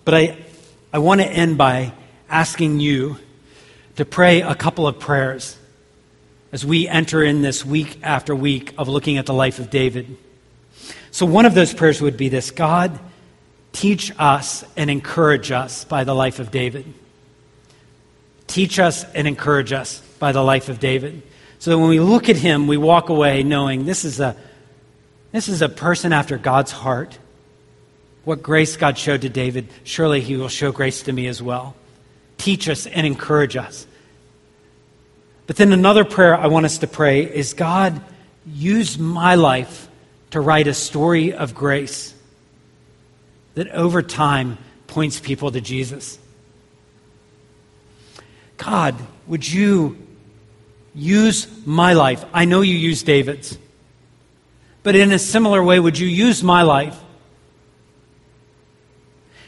But 0.03 0.15
I, 0.15 0.37
I 0.91 0.99
want 0.99 1.21
to 1.21 1.27
end 1.27 1.57
by 1.57 1.93
asking 2.29 2.79
you 2.79 3.17
to 3.97 4.05
pray 4.05 4.41
a 4.41 4.55
couple 4.55 4.87
of 4.87 4.99
prayers 4.99 5.57
as 6.51 6.65
we 6.65 6.87
enter 6.87 7.23
in 7.23 7.41
this 7.41 7.63
week 7.63 7.99
after 8.01 8.35
week 8.35 8.73
of 8.77 8.87
looking 8.87 9.17
at 9.17 9.25
the 9.25 9.33
life 9.33 9.59
of 9.59 9.69
David. 9.69 10.17
So, 11.11 11.25
one 11.25 11.45
of 11.45 11.53
those 11.53 11.73
prayers 11.73 12.01
would 12.01 12.17
be 12.17 12.29
this 12.29 12.51
God, 12.51 12.99
teach 13.73 14.11
us 14.17 14.65
and 14.75 14.89
encourage 14.89 15.51
us 15.51 15.85
by 15.85 16.03
the 16.03 16.15
life 16.15 16.39
of 16.39 16.51
David. 16.51 16.91
Teach 18.47 18.79
us 18.79 19.05
and 19.13 19.27
encourage 19.27 19.71
us 19.71 20.01
by 20.19 20.31
the 20.31 20.43
life 20.43 20.67
of 20.67 20.79
David. 20.79 21.21
So 21.59 21.71
that 21.71 21.77
when 21.77 21.89
we 21.89 21.99
look 21.99 22.27
at 22.27 22.37
him, 22.37 22.67
we 22.67 22.75
walk 22.75 23.09
away 23.09 23.43
knowing 23.43 23.85
this 23.85 24.03
is 24.03 24.19
a, 24.19 24.35
this 25.31 25.47
is 25.47 25.61
a 25.61 25.69
person 25.69 26.13
after 26.13 26.37
God's 26.37 26.71
heart. 26.71 27.17
What 28.23 28.43
grace 28.43 28.77
God 28.77 28.97
showed 28.97 29.21
to 29.21 29.29
David, 29.29 29.67
surely 29.83 30.21
he 30.21 30.37
will 30.37 30.49
show 30.49 30.71
grace 30.71 31.03
to 31.03 31.11
me 31.13 31.27
as 31.27 31.41
well. 31.41 31.75
Teach 32.37 32.69
us 32.69 32.85
and 32.85 33.07
encourage 33.07 33.55
us. 33.55 33.87
But 35.47 35.55
then 35.55 35.73
another 35.73 36.05
prayer 36.05 36.35
I 36.35 36.47
want 36.47 36.65
us 36.65 36.79
to 36.79 36.87
pray 36.87 37.23
is 37.23 37.53
God, 37.53 38.01
use 38.45 38.97
my 38.97 39.35
life 39.35 39.89
to 40.31 40.39
write 40.39 40.67
a 40.67 40.73
story 40.73 41.33
of 41.33 41.53
grace 41.53 42.13
that 43.55 43.67
over 43.69 44.01
time 44.01 44.57
points 44.87 45.19
people 45.19 45.51
to 45.51 45.61
Jesus. 45.61 46.17
God, 48.57 48.95
would 49.27 49.49
you 49.49 49.97
use 50.93 51.47
my 51.65 51.93
life? 51.93 52.23
I 52.33 52.45
know 52.45 52.61
you 52.61 52.75
use 52.75 53.03
David's. 53.03 53.57
But 54.83 54.95
in 54.95 55.11
a 55.11 55.19
similar 55.19 55.61
way, 55.63 55.79
would 55.79 55.97
you 55.97 56.07
use 56.07 56.41
my 56.41 56.63
life? 56.63 56.99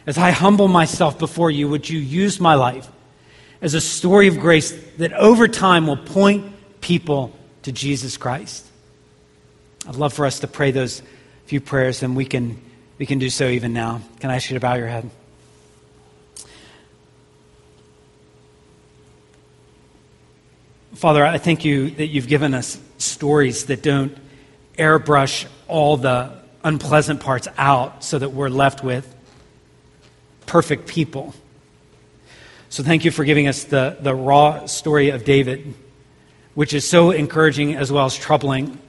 As 0.06 0.18
I 0.18 0.32
humble 0.32 0.68
myself 0.68 1.18
before 1.18 1.50
you, 1.50 1.68
would 1.70 1.90
you 1.90 2.00
use 2.00 2.40
my 2.40 2.56
life 2.56 2.88
as 3.62 3.74
a 3.74 3.82
story 3.82 4.28
of 4.28 4.40
grace 4.40 4.72
that 4.98 5.14
over 5.14 5.48
time 5.48 5.88
will 5.88 5.98
point 5.98 6.54
people 6.82 7.34
to 7.64 7.72
Jesus 7.72 8.18
Christ? 8.18 8.66
I'd 9.88 9.96
love 9.96 10.14
for 10.14 10.26
us 10.26 10.40
to 10.42 10.48
pray 10.48 10.72
those 10.72 11.02
few 11.46 11.62
prayers, 11.62 12.04
and 12.04 12.16
we 12.16 12.26
can, 12.26 12.62
we 12.98 13.06
can 13.06 13.20
do 13.20 13.30
so 13.30 13.48
even 13.48 13.74
now. 13.74 14.02
Can 14.20 14.30
I 14.30 14.36
ask 14.36 14.50
you 14.50 14.56
to 14.56 14.60
bow 14.60 14.76
your 14.76 14.88
head? 14.88 15.10
Father, 20.96 21.26
I 21.26 21.38
thank 21.38 21.66
you 21.66 21.90
that 21.92 22.08
you've 22.08 22.28
given 22.28 22.54
us 22.54 22.80
stories 22.98 23.66
that 23.66 23.82
don't 23.82 24.16
airbrush 24.78 25.46
all 25.68 25.98
the 25.98 26.32
unpleasant 26.64 27.20
parts 27.20 27.48
out 27.58 28.04
so 28.04 28.20
that 28.20 28.30
we're 28.30 28.50
left 28.50 28.84
with 28.84 29.14
perfect 30.46 30.88
people. 30.88 31.34
So 32.70 32.84
thank 32.84 33.06
you 33.06 33.12
for 33.12 33.24
giving 33.24 33.48
us 33.48 33.66
the, 33.66 33.98
the 34.00 34.16
raw 34.16 34.66
story 34.66 35.10
of 35.10 35.26
David, 35.26 35.74
which 36.56 36.74
is 36.74 36.88
so 36.88 37.12
encouraging 37.12 37.76
as 37.76 37.92
well 37.92 38.06
as 38.06 38.16
troubling. 38.16 38.80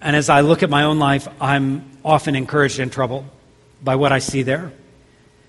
And 0.00 0.14
as 0.14 0.28
I 0.28 0.42
look 0.42 0.62
at 0.62 0.70
my 0.70 0.84
own 0.84 0.98
life, 0.98 1.26
I'm 1.40 1.90
often 2.04 2.36
encouraged 2.36 2.78
and 2.78 2.92
troubled 2.92 3.24
by 3.82 3.96
what 3.96 4.12
I 4.12 4.20
see 4.20 4.42
there. 4.42 4.72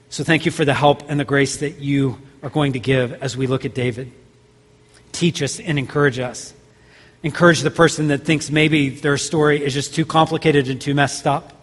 So 0.10 0.24
thank 0.24 0.46
you 0.46 0.52
for 0.52 0.66
the 0.66 0.74
help 0.74 1.10
and 1.10 1.20
the 1.20 1.26
grace 1.26 1.58
that 1.58 1.80
you 1.80 2.18
are 2.42 2.50
going 2.50 2.74
to 2.74 2.80
give 2.80 3.14
as 3.22 3.36
we 3.36 3.46
look 3.46 3.66
at 3.66 3.74
David. 3.76 4.12
Teach 5.12 5.42
us 5.42 5.60
and 5.60 5.78
encourage 5.78 6.20
us. 6.20 6.54
Encourage 7.24 7.62
the 7.62 7.72
person 7.72 8.10
that 8.10 8.24
thinks 8.26 8.52
maybe 8.52 8.90
their 8.90 9.18
story 9.18 9.64
is 9.64 9.74
just 9.74 9.96
too 9.96 10.06
complicated 10.06 10.70
and 10.70 10.80
too 10.80 10.94
messed 10.94 11.26
up. 11.26 11.54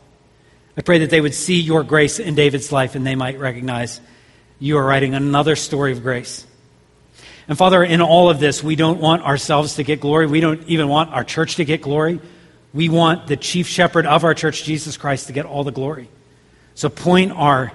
I 0.76 0.82
pray 0.82 0.98
that 0.98 1.10
they 1.10 1.20
would 1.20 1.34
see 1.34 1.60
your 1.60 1.84
grace 1.84 2.18
in 2.18 2.34
David's 2.34 2.72
life 2.72 2.96
and 2.96 3.06
they 3.06 3.14
might 3.14 3.38
recognize 3.38 4.00
you 4.58 4.76
are 4.78 4.84
writing 4.84 5.14
another 5.14 5.56
story 5.56 5.92
of 5.92 6.02
grace. 6.02 6.46
And 7.46 7.56
Father, 7.56 7.84
in 7.84 8.00
all 8.00 8.30
of 8.30 8.40
this, 8.40 8.62
we 8.64 8.74
don't 8.74 9.00
want 9.00 9.22
ourselves 9.22 9.76
to 9.76 9.84
get 9.84 10.00
glory. 10.00 10.26
We 10.26 10.40
don't 10.40 10.66
even 10.66 10.88
want 10.88 11.12
our 11.12 11.24
church 11.24 11.56
to 11.56 11.64
get 11.64 11.82
glory. 11.82 12.20
We 12.72 12.88
want 12.88 13.26
the 13.26 13.36
chief 13.36 13.68
shepherd 13.68 14.06
of 14.06 14.24
our 14.24 14.34
church, 14.34 14.64
Jesus 14.64 14.96
Christ, 14.96 15.28
to 15.28 15.32
get 15.32 15.46
all 15.46 15.62
the 15.62 15.70
glory. 15.70 16.08
So 16.74 16.88
point 16.88 17.32
our, 17.32 17.72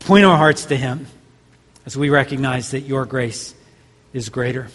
point 0.00 0.24
our 0.24 0.36
hearts 0.36 0.66
to 0.66 0.76
him 0.76 1.06
as 1.84 1.96
we 1.96 2.10
recognize 2.10 2.72
that 2.72 2.80
your 2.80 3.04
grace 3.04 3.54
is 4.12 4.30
greater. 4.30 4.68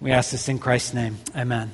We 0.00 0.12
ask 0.12 0.30
this 0.30 0.48
in 0.48 0.58
Christ's 0.58 0.94
name. 0.94 1.18
Amen. 1.34 1.72